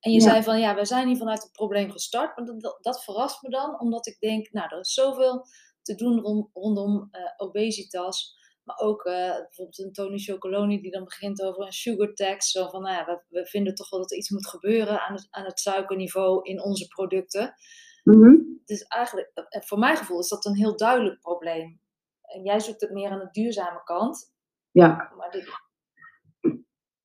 En 0.00 0.12
je 0.12 0.20
ja. 0.20 0.28
zei 0.28 0.42
van 0.42 0.60
ja, 0.60 0.74
we 0.74 0.84
zijn 0.84 1.06
hier 1.06 1.16
vanuit 1.16 1.42
het 1.42 1.52
probleem 1.52 1.90
gestart. 1.90 2.36
Maar 2.36 2.46
dat, 2.46 2.78
dat, 2.80 3.04
verrast 3.04 3.42
me 3.42 3.50
dan, 3.50 3.80
omdat 3.80 4.06
ik 4.06 4.18
denk, 4.18 4.52
nou, 4.52 4.68
er 4.68 4.78
is 4.78 4.92
zoveel 4.92 5.46
te 5.82 5.94
doen 5.94 6.20
rond, 6.20 6.50
rondom 6.52 7.10
obesitas. 7.36 8.34
Maar 8.66 8.78
ook 8.78 9.04
uh, 9.04 9.12
bijvoorbeeld 9.14 9.78
een 9.78 9.92
Tony 9.92 10.18
Chocoloni 10.18 10.80
die 10.80 10.90
dan 10.90 11.04
begint 11.04 11.42
over 11.42 11.66
een 11.66 11.72
sugar 11.72 12.12
tax. 12.12 12.50
Zo 12.50 12.68
van, 12.68 12.82
nou 12.82 12.94
ja, 12.94 13.04
we, 13.04 13.22
we, 13.28 13.46
vinden 13.46 13.74
toch 13.74 13.90
wel 13.90 14.00
dat 14.00 14.10
er 14.10 14.16
iets 14.16 14.30
moet 14.30 14.48
gebeuren 14.48 15.00
aan 15.00 15.14
het, 15.14 15.26
aan 15.30 15.44
het 15.44 15.60
suikerniveau 15.60 16.40
in 16.42 16.62
onze 16.62 16.86
producten. 16.86 17.54
Mm 18.02 18.60
Dus 18.64 18.82
eigenlijk, 18.82 19.30
eh, 19.34 19.62
voor 19.62 19.78
mijn 19.78 19.96
gevoel 19.96 20.18
is 20.18 20.28
dat 20.28 20.44
een 20.44 20.56
heel 20.56 20.76
duidelijk 20.76 21.20
probleem. 21.20 21.80
En 22.22 22.42
jij 22.42 22.60
zoekt 22.60 22.80
het 22.80 22.90
meer 22.90 23.10
aan 23.10 23.18
de 23.18 23.30
duurzame 23.30 23.82
kant. 23.84 24.34
Ja. 24.70 25.12
Maar 25.16 25.30
dit... 25.30 25.64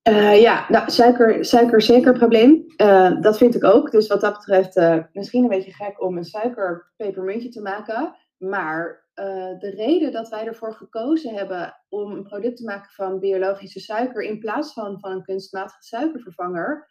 Uh, 0.10 0.42
ja, 0.42 0.66
nou, 0.70 0.90
suiker, 0.90 1.46
suiker 1.46 1.82
zeker 1.82 2.12
een 2.12 2.20
probleem. 2.20 2.66
Uh, 2.78 3.22
dat 3.22 3.38
vind 3.38 3.56
ik 3.56 3.64
ook. 3.64 3.92
Dus 3.92 4.08
wat 4.08 4.22
dat 4.22 4.34
betreft, 4.34 4.78
uh, 4.78 5.04
misschien 5.14 5.44
een 5.44 5.50
beetje 5.50 5.74
gek 5.74 6.02
om 6.02 6.18
een 6.18 6.24
suikerpepermuntje 6.24 7.50
te 7.50 7.62
maken. 7.62 8.16
Maar 8.38 9.10
uh, 9.22 9.60
de 9.60 9.70
reden 9.70 10.12
dat 10.12 10.30
wij 10.30 10.46
ervoor 10.46 10.74
gekozen 10.74 11.34
hebben 11.34 11.82
om 11.90 12.12
een 12.12 12.24
product 12.24 12.58
te 12.58 12.64
maken 12.64 12.92
van 12.92 13.20
biologische 13.20 13.80
suiker 13.80 14.22
in 14.22 14.40
plaats 14.40 14.74
van 14.74 15.00
van 15.00 15.12
een 15.12 15.24
kunstmatige 15.24 15.84
suikervervanger, 15.84 16.90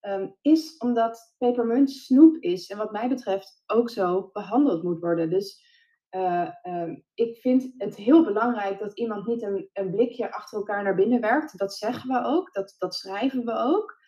um, 0.00 0.36
is 0.40 0.76
omdat 0.76 1.34
pepermunt 1.38 1.90
snoep 1.90 2.36
is 2.36 2.70
en 2.70 2.76
wat 2.76 2.92
mij 2.92 3.08
betreft 3.08 3.62
ook 3.66 3.90
zo 3.90 4.30
behandeld 4.32 4.82
moet 4.82 5.00
worden. 5.00 5.30
Dus 5.30 5.70
uh, 6.10 6.48
um, 6.62 7.04
ik 7.14 7.36
vind 7.36 7.74
het 7.78 7.96
heel 7.96 8.24
belangrijk 8.24 8.78
dat 8.78 8.98
iemand 8.98 9.26
niet 9.26 9.42
een, 9.42 9.70
een, 9.72 9.90
blikje 9.90 10.32
achter 10.32 10.58
elkaar 10.58 10.82
naar 10.82 10.94
binnen 10.94 11.20
werkt. 11.20 11.58
Dat 11.58 11.74
zeggen 11.74 12.10
we 12.10 12.22
ook, 12.24 12.52
dat, 12.52 12.74
dat 12.78 12.94
schrijven 12.94 13.44
we 13.44 13.52
ook. 13.52 14.00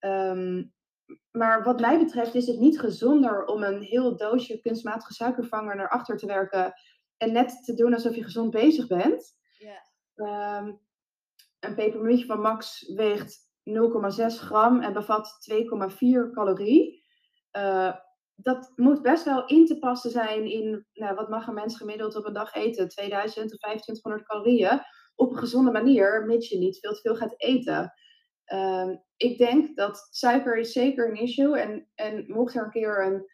Um, 0.00 0.72
maar 1.30 1.62
wat 1.62 1.80
mij 1.80 1.98
betreft 1.98 2.34
is 2.34 2.46
het 2.46 2.58
niet 2.58 2.80
gezonder 2.80 3.44
om 3.44 3.62
een 3.62 3.82
heel 3.82 4.16
doosje 4.16 4.60
kunstmatige 4.60 5.12
suikervanger 5.12 5.76
naar 5.76 5.88
achter 5.88 6.16
te 6.16 6.26
werken 6.26 6.72
en 7.22 7.32
net 7.32 7.64
te 7.64 7.74
doen 7.74 7.94
alsof 7.94 8.14
je 8.14 8.22
gezond 8.22 8.50
bezig 8.50 8.86
bent. 8.86 9.36
Yeah. 9.58 10.58
Um, 10.58 10.80
een 11.60 11.74
pepermuntje 11.74 12.26
van 12.26 12.40
Max 12.40 12.92
weegt 12.94 13.38
0,6 13.70 14.26
gram 14.26 14.80
en 14.80 14.92
bevat 14.92 15.48
2,4 15.52 16.30
calorie. 16.32 17.04
Uh, 17.56 17.94
dat 18.34 18.72
moet 18.76 19.02
best 19.02 19.24
wel 19.24 19.46
in 19.46 19.66
te 19.66 19.78
passen 19.78 20.10
zijn 20.10 20.50
in, 20.50 20.86
nou, 20.92 21.14
wat 21.14 21.28
mag 21.28 21.46
een 21.46 21.54
mens 21.54 21.76
gemiddeld 21.76 22.16
op 22.16 22.26
een 22.26 22.32
dag 22.32 22.54
eten? 22.54 22.88
2000 22.88 23.52
of 23.52 23.58
2500 23.58 24.26
calorieën. 24.26 24.80
Op 25.14 25.30
een 25.30 25.38
gezonde 25.38 25.70
manier, 25.70 26.24
mits 26.26 26.48
je 26.48 26.58
niet 26.58 26.78
veel 26.78 26.92
te 26.92 27.00
veel 27.00 27.16
gaat 27.16 27.34
eten. 27.36 27.92
Uh, 28.46 28.96
ik 29.16 29.38
denk 29.38 29.76
dat 29.76 30.08
suiker 30.10 30.58
is 30.58 30.72
zeker 30.72 31.08
een 31.08 31.20
issue. 31.20 31.58
En, 31.58 31.88
en 31.94 32.24
mocht 32.26 32.54
er 32.54 32.64
een 32.64 32.70
keer 32.70 33.06
een 33.06 33.26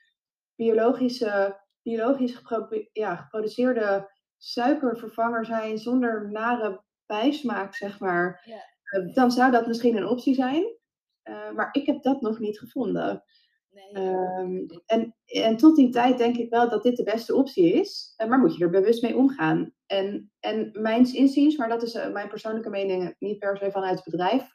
biologische 0.55 1.66
biologisch 1.88 2.35
gepro 2.35 2.83
ja, 2.92 3.16
geproduceerde 3.16 4.11
suikervervanger 4.37 5.44
zijn 5.44 5.79
zonder 5.79 6.31
nare 6.31 6.83
bijsmaak, 7.07 7.74
zeg 7.74 8.01
maar. 8.01 8.42
Eh, 8.83 9.14
dan 9.14 9.31
zou 9.31 9.51
dat 9.51 9.66
misschien 9.66 9.96
een 9.96 10.09
optie 10.09 10.35
zijn. 10.35 10.77
Uh, 11.24 11.53
maar 11.53 11.68
ik 11.72 11.87
heb 11.87 12.03
dat 12.03 12.20
nog 12.20 12.38
niet 12.38 12.59
gevonden. 12.59 13.22
Nee, 13.70 14.05
um, 14.05 14.66
en, 14.87 15.16
en 15.24 15.57
tot 15.57 15.77
die 15.77 15.90
tijd 15.90 16.18
denk 16.18 16.37
ik 16.37 16.51
wel 16.51 16.68
dat 16.68 16.83
dit 16.83 16.96
de 16.96 17.03
beste 17.03 17.35
optie 17.35 17.72
is. 17.72 18.14
Uh, 18.22 18.29
maar 18.29 18.38
moet 18.38 18.57
je 18.57 18.64
er 18.64 18.70
bewust 18.70 19.03
mee 19.03 19.16
omgaan. 19.16 19.74
En, 19.87 20.33
en 20.40 20.70
mijns 20.72 21.12
inziens, 21.12 21.57
maar 21.57 21.68
dat 21.68 21.83
is 21.83 21.94
mijn 22.12 22.29
persoonlijke 22.29 22.70
mening, 22.70 23.14
niet 23.18 23.38
per 23.38 23.57
se 23.57 23.70
vanuit 23.70 23.94
het 23.94 24.05
bedrijf 24.05 24.51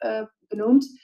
benoemd 0.48 1.00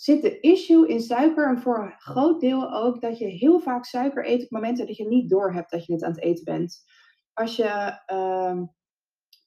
zit 0.00 0.22
de 0.22 0.40
issue 0.40 0.88
in 0.88 1.00
suiker 1.00 1.48
en 1.48 1.58
voor 1.58 1.78
een 1.78 1.94
groot 1.98 2.40
deel 2.40 2.72
ook 2.72 3.00
dat 3.00 3.18
je 3.18 3.26
heel 3.26 3.60
vaak 3.60 3.84
suiker 3.84 4.28
eet 4.28 4.42
op 4.42 4.50
momenten 4.50 4.86
dat 4.86 4.96
je 4.96 5.08
niet 5.08 5.30
doorhebt 5.30 5.70
dat 5.70 5.86
je 5.86 5.92
het 5.92 6.02
aan 6.02 6.10
het 6.10 6.22
eten 6.22 6.44
bent. 6.44 6.84
Als 7.32 7.56
je 7.56 7.98
uh, 8.12 8.62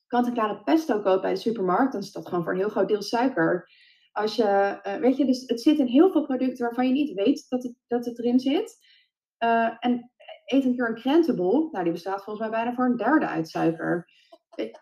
kant-en-klare 0.08 0.63
pesto 0.63 1.02
koopt 1.02 1.22
bij 1.22 1.34
de 1.34 1.39
supermarkt, 1.39 1.92
dan 1.92 2.02
is 2.02 2.12
dat 2.12 2.28
gewoon 2.28 2.44
voor 2.44 2.52
een 2.54 2.60
heel 2.60 2.70
groot 2.70 2.88
deel 2.88 3.02
suiker. 3.02 3.70
Als 4.12 4.36
je, 4.36 4.80
uh, 4.84 4.96
weet 4.96 5.18
je, 5.18 5.26
dus 5.26 5.44
het 5.48 5.62
zit 5.62 5.80
in 5.80 5.88
heel 5.88 6.12
veel 6.12 6.26
producten 6.26 6.66
waarvan 6.66 6.88
je 6.88 6.94
niet 6.94 7.13
weet 7.13 7.46
dat 7.50 7.63
het, 7.63 7.76
dat 7.88 8.06
het 8.06 8.20
erin 8.20 8.39
zit. 8.39 8.78
Uh, 9.44 9.70
en 9.80 10.12
eet 10.46 10.66
een 10.66 10.76
keer 10.76 10.88
een 10.88 11.02
krentenbol, 11.02 11.70
nou 11.72 11.84
die 11.84 11.94
bestaat 11.94 12.24
volgens 12.24 12.39
mij 12.39 12.50
bijna 12.50 12.74
voor 12.74 12.86
een 12.86 12.98
derde 12.98 13.28
uit 13.28 13.50
suiker. 13.50 14.10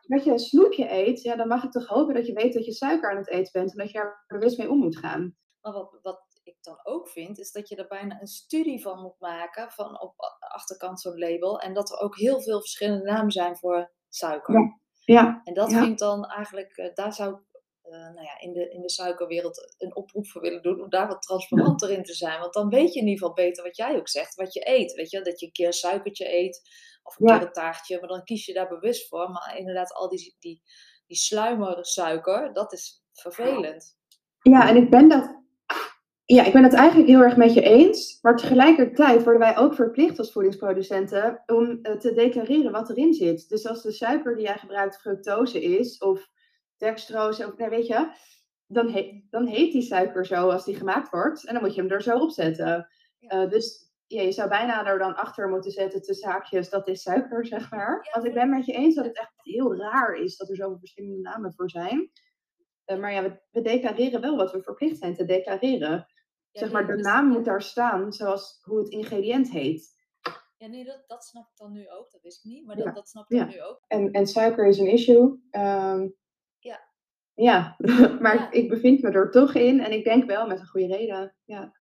dat 0.07 0.23
je 0.23 0.31
een 0.31 0.39
snoepje 0.39 0.91
eet, 0.91 1.21
ja, 1.21 1.35
dan 1.35 1.47
mag 1.47 1.63
ik 1.63 1.71
toch 1.71 1.87
hopen 1.87 2.13
dat 2.13 2.27
je 2.27 2.33
weet 2.33 2.53
dat 2.53 2.65
je 2.65 2.71
suiker 2.71 3.11
aan 3.11 3.17
het 3.17 3.29
eten 3.29 3.51
bent 3.51 3.71
en 3.71 3.77
dat 3.77 3.91
je 3.91 3.97
er 3.97 4.23
bewust 4.27 4.57
mee 4.57 4.69
om 4.69 4.77
moet 4.77 4.97
gaan. 4.97 5.39
Maar 5.61 5.73
wat, 5.73 5.99
wat 6.01 6.21
ik 6.43 6.57
dan 6.61 6.79
ook 6.83 7.09
vind, 7.09 7.39
is 7.39 7.51
dat 7.51 7.69
je 7.69 7.75
er 7.75 7.87
bijna 7.87 8.21
een 8.21 8.27
studie 8.27 8.81
van 8.81 9.01
moet 9.01 9.19
maken, 9.19 9.71
van 9.71 10.01
op 10.01 10.13
de 10.17 10.49
achterkant 10.49 11.01
zo'n 11.01 11.19
label. 11.19 11.59
En 11.59 11.73
dat 11.73 11.91
er 11.91 11.99
ook 11.99 12.17
heel 12.17 12.41
veel 12.41 12.59
verschillende 12.59 13.03
namen 13.11 13.31
zijn 13.31 13.57
voor 13.57 13.91
suiker. 14.09 14.53
Ja. 14.53 14.77
ja. 14.99 15.41
En 15.43 15.53
dat 15.53 15.71
Ja. 15.71 15.79
vind 15.79 15.91
ik 15.91 15.97
dan 15.97 16.25
eigenlijk, 16.25 16.77
eh, 16.77 16.93
daar 16.93 17.13
zou 17.13 17.33
ik 17.33 17.39
eh, 17.81 17.91
nou 17.91 18.21
ja, 18.21 18.39
in, 18.39 18.53
de, 18.53 18.69
in 18.69 18.81
de 18.81 18.89
suikerwereld 18.89 19.75
een 19.77 19.95
oproep 19.95 20.27
voor 20.27 20.41
willen 20.41 20.61
doen, 20.61 20.81
om 20.81 20.89
daar 20.89 21.07
wat 21.07 21.21
transparanter 21.21 21.89
in 21.91 22.03
te 22.03 22.13
zijn. 22.13 22.39
Want 22.39 22.53
dan 22.53 22.69
weet 22.69 22.93
je 22.93 22.99
in 22.99 23.07
ieder 23.07 23.19
geval 23.19 23.33
beter 23.45 23.63
wat 23.63 23.75
jij 23.77 23.95
ook 23.97 24.09
zegt, 24.09 24.35
wat 24.35 24.53
je 24.53 24.69
eet. 24.69 24.93
Weet 24.93 25.09
je, 25.09 25.21
dat 25.21 25.39
je 25.39 25.45
een 25.45 25.51
keer 25.51 25.67
een 25.67 25.73
suikertje 25.73 26.37
eet, 26.37 26.61
of 27.03 27.19
een 27.19 27.25
keer 27.27 27.41
een 27.47 27.53
taartje, 27.53 27.99
maar 27.99 28.09
dan 28.09 28.23
kies 28.23 28.45
je 28.45 28.53
daar 28.53 28.67
bewust 28.67 29.07
voor. 29.07 29.29
Maar 29.29 29.57
inderdaad, 29.57 29.93
al 29.93 30.09
die, 30.09 30.35
die, 30.39 30.61
die 31.07 31.17
sluimersuiker, 31.17 32.53
dat 32.53 32.73
is 32.73 33.03
vervelend. 33.13 33.97
Ja, 34.41 34.69
en 34.69 34.75
ik 34.75 34.89
ben 34.89 35.09
dat. 35.09 35.40
Ja, 36.31 36.43
ik 36.45 36.53
ben 36.53 36.63
het 36.63 36.73
eigenlijk 36.73 37.09
heel 37.09 37.21
erg 37.21 37.35
met 37.37 37.53
je 37.53 37.61
eens. 37.61 38.19
Maar 38.21 38.37
tegelijkertijd 38.37 39.23
worden 39.23 39.41
wij 39.41 39.57
ook 39.57 39.73
verplicht 39.73 40.19
als 40.19 40.31
voedingsproducenten 40.31 41.43
om 41.45 41.79
eh, 41.81 41.97
te 41.97 42.13
declareren 42.13 42.71
wat 42.71 42.89
erin 42.89 43.13
zit. 43.13 43.49
Dus 43.49 43.67
als 43.67 43.81
de 43.81 43.91
suiker 43.91 44.35
die 44.35 44.45
jij 44.45 44.57
gebruikt 44.57 44.97
fructose 45.01 45.61
is, 45.63 45.97
of 45.97 46.27
dextrose, 46.77 47.47
of 47.47 47.57
nee, 47.57 47.69
weet 47.69 47.87
je, 47.87 48.07
dan, 48.67 48.91
he- 48.91 49.23
dan 49.29 49.45
heet 49.45 49.71
die 49.71 49.81
suiker 49.81 50.25
zo 50.25 50.49
als 50.49 50.65
die 50.65 50.75
gemaakt 50.75 51.09
wordt. 51.09 51.45
En 51.47 51.53
dan 51.53 51.63
moet 51.63 51.75
je 51.75 51.81
hem 51.81 51.91
er 51.91 52.01
zo 52.01 52.17
op 52.17 52.31
zetten. 52.31 52.87
Ja. 53.19 53.29
Eh, 53.29 53.49
dus 53.49 53.91
ja, 54.07 54.21
je 54.21 54.31
zou 54.31 54.49
bijna 54.49 54.85
er 54.85 54.99
dan 54.99 55.15
achter 55.15 55.49
moeten 55.49 55.71
zetten 55.71 56.01
tussen 56.01 56.29
haakjes, 56.29 56.69
dat 56.69 56.87
is 56.87 57.01
suiker, 57.01 57.45
zeg 57.45 57.71
maar. 57.71 58.09
Want 58.13 58.25
ik 58.25 58.33
ben 58.33 58.49
met 58.49 58.65
je 58.65 58.73
eens 58.73 58.95
dat 58.95 59.05
het 59.05 59.17
echt 59.17 59.33
heel 59.35 59.75
raar 59.75 60.13
is 60.15 60.37
dat 60.37 60.49
er 60.49 60.55
zoveel 60.55 60.79
verschillende 60.79 61.21
namen 61.21 61.53
voor 61.53 61.69
zijn. 61.69 62.11
Eh, 62.85 62.97
maar 62.99 63.13
ja, 63.13 63.23
we, 63.23 63.39
we 63.51 63.61
declareren 63.61 64.21
wel 64.21 64.35
wat 64.37 64.51
we 64.51 64.61
verplicht 64.61 64.97
zijn 64.97 65.15
te 65.15 65.25
declareren. 65.25 66.05
Ja, 66.51 66.59
zeg 66.59 66.71
maar, 66.71 66.87
de 66.87 66.95
naam 66.95 67.27
moet 67.27 67.45
daar 67.45 67.61
staan 67.61 68.13
zoals 68.13 68.59
hoe 68.63 68.77
het 68.77 68.89
ingrediënt 68.89 69.49
heet. 69.49 69.99
Ja, 70.57 70.67
nee, 70.67 70.85
dat, 70.85 71.03
dat 71.07 71.23
snap 71.23 71.43
ik 71.43 71.57
dan 71.57 71.71
nu 71.71 71.89
ook. 71.89 72.11
Dat 72.11 72.21
wist 72.21 72.45
ik 72.45 72.51
niet, 72.51 72.65
maar 72.65 72.77
Ja, 72.77 72.83
dat, 72.83 72.95
dat 72.95 73.09
snap 73.09 73.31
ik 73.31 73.37
ja. 73.37 73.45
nu 73.45 73.61
ook. 73.61 73.83
En, 73.87 74.11
en 74.11 74.27
suiker 74.27 74.67
is 74.67 74.77
een 74.77 74.91
issue. 74.91 75.47
Ehm, 75.49 76.07
Ja. 76.59 76.89
Ja, 77.33 77.75
maar 78.21 78.53
ik 78.53 78.69
bevind 78.69 79.01
me 79.01 79.09
er 79.09 79.31
toch 79.31 79.53
in 79.53 79.79
en 79.79 79.91
ik 79.91 80.03
denk 80.03 80.25
wel 80.25 80.47
met 80.47 80.59
een 80.59 80.67
goede 80.67 80.87
reden. 80.87 81.35
Ja, 81.45 81.73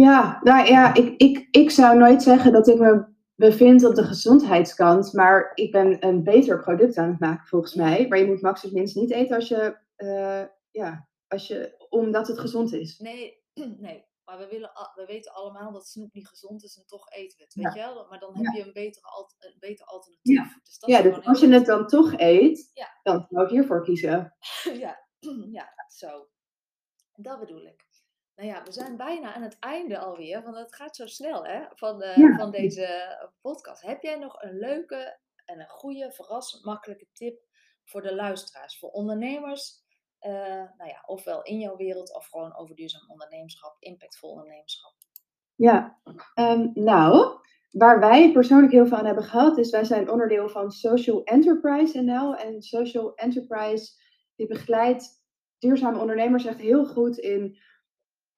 ja, 0.00 0.40
nou 0.42 0.66
ja, 0.66 0.94
ik, 0.94 1.14
ik, 1.16 1.48
ik 1.50 1.70
zou 1.70 1.98
nooit 1.98 2.22
zeggen 2.22 2.52
dat 2.52 2.68
ik 2.68 2.78
me 2.78 3.04
bevind 3.34 3.84
op 3.84 3.94
de 3.94 4.04
gezondheidskant, 4.04 5.12
maar 5.12 5.52
ik 5.54 5.72
ben 5.72 6.06
een 6.06 6.22
beter 6.22 6.60
product 6.60 6.96
aan 6.96 7.08
het 7.08 7.20
maken 7.20 7.46
volgens 7.46 7.74
mij. 7.74 8.08
Maar 8.08 8.18
je 8.18 8.26
moet 8.26 8.42
max 8.42 8.64
of 8.64 8.72
minst 8.72 8.96
niet 8.96 9.10
eten 9.10 9.36
als 9.36 9.48
je, 9.48 9.76
eh, 9.96 10.42
ja, 10.70 11.08
als 11.28 11.46
je, 11.46 11.86
omdat 11.88 12.28
het 12.28 12.38
gezond 12.38 12.72
is. 12.72 12.98
Nee, 12.98 13.39
nee. 13.88 14.08
Maar 14.24 14.38
we, 14.38 14.46
willen, 14.48 14.70
we 14.94 15.04
weten 15.06 15.32
allemaal 15.32 15.72
dat 15.72 15.88
snoep 15.88 16.12
niet 16.12 16.28
gezond 16.28 16.62
is 16.64 16.76
en 16.76 16.86
toch 16.86 17.10
eten 17.10 17.38
we 17.38 17.44
het, 17.44 17.54
Ja. 17.54 17.62
weet 17.62 17.72
je 17.74 17.78
wel? 17.80 18.06
Maar 18.08 18.18
dan 18.18 18.36
heb 18.36 18.44
Ja. 18.44 18.52
je 18.60 18.66
een, 18.66 18.72
betere 18.72 19.28
een 19.38 19.56
beter 19.58 19.86
alternatief. 19.86 20.62
Dus 20.62 20.78
dat 20.78 20.90
Ja, 20.90 21.02
dus 21.02 21.24
als 21.24 21.40
je 21.40 21.46
goed. 21.46 21.54
het 21.54 21.66
dan 21.66 21.86
toch 21.86 22.12
eet, 22.18 22.70
Ja. 22.74 22.98
dan 23.02 23.26
zou 23.30 23.44
ik 23.44 23.50
hiervoor 23.50 23.84
kiezen. 23.84 24.36
ja, 24.84 25.06
ja, 25.58 25.72
zo. 25.88 26.28
Dat 27.12 27.40
bedoel 27.40 27.66
ik. 27.66 27.88
Nou 28.34 28.48
ja, 28.48 28.62
we 28.62 28.72
zijn 28.72 28.96
bijna 28.96 29.34
aan 29.34 29.42
het 29.42 29.58
einde 29.58 29.98
alweer, 29.98 30.42
want 30.42 30.56
het 30.56 30.74
gaat 30.74 30.96
zo 30.96 31.06
snel 31.06 31.44
hè, 31.46 31.64
van, 31.74 31.98
de, 31.98 32.12
Ja. 32.16 32.36
van 32.36 32.50
deze 32.50 33.30
podcast. 33.40 33.82
Heb 33.82 34.02
jij 34.02 34.18
nog 34.18 34.42
een 34.42 34.58
leuke 34.58 35.18
en 35.44 35.60
een 35.60 35.68
goede, 35.68 36.12
verrassend 36.12 36.64
makkelijke 36.64 37.06
tip 37.12 37.42
voor 37.84 38.02
de 38.02 38.14
luisteraars, 38.14 38.78
voor 38.78 38.90
ondernemers? 38.90 39.84
Eh, 40.20 40.32
nou 40.76 40.88
ja, 40.88 41.02
ofwel 41.06 41.42
in 41.42 41.58
jouw 41.58 41.76
wereld 41.76 42.14
of 42.14 42.26
gewoon 42.26 42.56
over 42.56 42.74
duurzaam 42.74 43.10
ondernemerschap, 43.10 43.76
impactvol 43.78 44.30
ondernemerschap. 44.30 44.92
Ja, 45.54 46.00
ehm, 46.34 46.70
nou, 46.74 47.38
waar 47.70 48.00
wij 48.00 48.32
persoonlijk 48.32 48.72
heel 48.72 48.86
veel 48.86 48.96
aan 48.96 49.06
hebben 49.06 49.24
gehad, 49.24 49.58
is 49.58 49.70
wij 49.70 49.84
zijn 49.84 50.10
onderdeel 50.10 50.48
van 50.48 50.70
Social 50.70 51.24
Enterprise 51.24 52.00
NL. 52.00 52.36
En 52.36 52.62
Social 52.62 53.14
Enterprise 53.14 53.92
die 54.36 54.46
begeleidt 54.46 55.20
duurzame 55.58 55.98
ondernemers 55.98 56.44
echt 56.44 56.60
heel 56.60 56.86
goed 56.86 57.18
in 57.18 57.58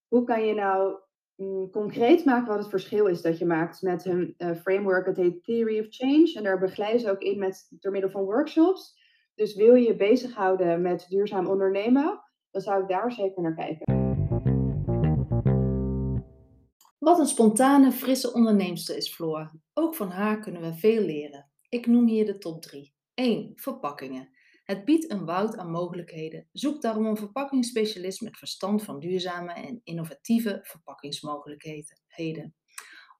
hoe 0.09 0.25
kan 0.25 0.45
je 0.45 0.55
nou 0.55 0.99
mm, 1.37 1.71
concreet 1.71 2.25
maken 2.25 2.49
wat 2.49 2.59
het 2.59 2.68
verschil 2.68 3.07
is 3.07 3.23
dat 3.23 3.38
je 3.38 3.47
maakt 3.47 3.83
met 3.83 4.05
hun 4.05 4.35
eh, 4.37 4.55
framework, 4.55 5.07
het 5.07 5.16
heet 5.16 5.45
Theory 5.45 5.81
of 5.81 5.87
Change. 5.88 6.33
En 6.35 6.42
daar 6.42 6.59
begeleiden 6.59 7.01
ze 7.01 7.11
ook 7.11 7.23
in 7.23 7.38
met, 7.38 7.66
door 7.71 7.92
middel 7.92 8.11
van 8.11 8.25
workshops. 8.25 9.01
Dus 9.35 9.55
wil 9.55 9.75
je 9.75 9.87
je 9.87 9.97
bezighouden 9.97 10.83
met 10.83 11.07
duurzaam 11.09 11.47
ondernemen, 11.47 12.21
dan 12.51 12.62
zou 12.62 12.83
ik 12.83 12.88
daar 12.88 13.12
zeker 13.12 13.42
naar 13.42 13.55
kijken. 13.55 14.01
Wat 16.99 17.18
een 17.18 17.27
spontane, 17.27 17.92
frisse 17.92 18.33
onderneemster 18.33 18.97
is 18.97 19.14
Floor. 19.14 19.51
Ook 19.75 19.95
van 19.95 20.11
haar 20.11 20.38
kunnen 20.38 20.62
we 20.62 20.75
veel 20.75 21.03
leren. 21.03 21.51
Ik 21.68 21.87
noem 21.87 22.07
hier 22.07 22.27
de 22.27 22.38
top 22.38 22.62
3. 22.62 22.95
1. 23.14 23.53
Verpakkingen. 23.55 24.31
Het 24.64 24.85
biedt 24.85 25.11
een 25.11 25.25
woud 25.25 25.57
aan 25.57 25.71
mogelijkheden. 25.71 26.49
Zoek 26.53 26.83
daarom 26.83 27.07
een 27.07 27.16
verpakkingsspecialist 27.16 28.21
met 28.21 28.38
verstand 28.38 28.83
van 28.85 29.01
duurzame 29.01 29.53
en 29.53 29.81
innovatieve 29.85 30.59
verpakkingsmogelijkheden. 30.62 32.55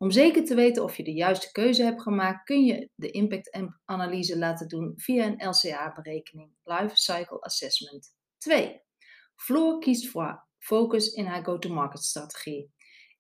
Om 0.02 0.10
zeker 0.10 0.44
te 0.44 0.54
weten 0.54 0.82
of 0.82 0.96
je 0.96 1.04
de 1.04 1.12
juiste 1.12 1.52
keuze 1.52 1.82
hebt 1.82 2.02
gemaakt, 2.02 2.44
kun 2.44 2.64
je 2.64 2.88
de 2.94 3.10
impact-analyse 3.10 4.38
laten 4.38 4.68
doen 4.68 4.92
via 4.96 5.26
een 5.26 5.48
LCA-berekening, 5.48 6.52
Life 6.64 6.96
Cycle 6.96 7.40
Assessment. 7.40 8.14
2. 8.38 8.80
Floor 9.36 9.78
kiest 9.78 10.08
voor 10.08 10.46
focus 10.58 11.12
in 11.12 11.26
haar 11.26 11.44
go-to-market-strategie. 11.44 12.72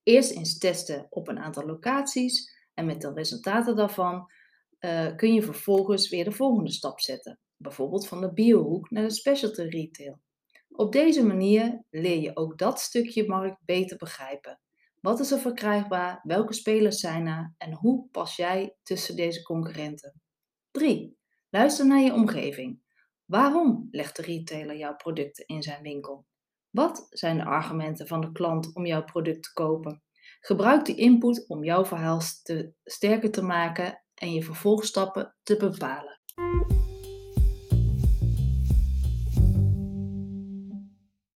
Eerst 0.02 0.30
eens 0.30 0.58
testen 0.58 1.06
op 1.10 1.28
een 1.28 1.38
aantal 1.38 1.66
locaties 1.66 2.52
en 2.74 2.86
met 2.86 3.00
de 3.00 3.12
resultaten 3.12 3.76
daarvan 3.76 4.30
eh, 4.78 5.16
kun 5.16 5.34
je 5.34 5.42
vervolgens 5.42 6.08
weer 6.08 6.24
de 6.24 6.32
volgende 6.32 6.72
stap 6.72 7.00
zetten. 7.00 7.38
Bijvoorbeeld 7.56 8.06
van 8.06 8.20
de 8.20 8.32
biohoek 8.32 8.90
naar 8.90 9.02
de 9.02 9.10
specialty 9.10 9.62
retail. 9.62 10.20
Op 10.68 10.92
deze 10.92 11.26
manier 11.26 11.84
leer 11.90 12.20
je 12.20 12.36
ook 12.36 12.58
dat 12.58 12.80
stukje 12.80 13.26
markt 13.26 13.64
beter 13.64 13.96
begrijpen. 13.96 14.60
Wat 15.02 15.20
is 15.20 15.30
er 15.30 15.38
verkrijgbaar? 15.38 16.20
Welke 16.22 16.52
spelers 16.52 17.00
zijn 17.00 17.26
er? 17.26 17.54
En 17.58 17.72
hoe 17.72 18.08
pas 18.10 18.36
jij 18.36 18.76
tussen 18.82 19.16
deze 19.16 19.42
concurrenten? 19.42 20.22
3. 20.70 21.18
Luister 21.50 21.86
naar 21.86 22.00
je 22.00 22.12
omgeving. 22.12 22.80
Waarom 23.24 23.88
legt 23.90 24.16
de 24.16 24.22
retailer 24.22 24.76
jouw 24.76 24.96
producten 24.96 25.46
in 25.46 25.62
zijn 25.62 25.82
winkel? 25.82 26.26
Wat 26.70 27.06
zijn 27.10 27.36
de 27.36 27.44
argumenten 27.44 28.06
van 28.06 28.20
de 28.20 28.32
klant 28.32 28.74
om 28.74 28.86
jouw 28.86 29.04
product 29.04 29.42
te 29.42 29.52
kopen? 29.52 30.02
Gebruik 30.40 30.84
die 30.84 30.96
input 30.96 31.48
om 31.48 31.64
jouw 31.64 31.84
verhaal 31.84 32.20
te, 32.42 32.72
sterker 32.84 33.30
te 33.30 33.42
maken 33.42 34.02
en 34.14 34.32
je 34.32 34.42
vervolgstappen 34.42 35.36
te 35.42 35.56
bepalen. 35.56 36.20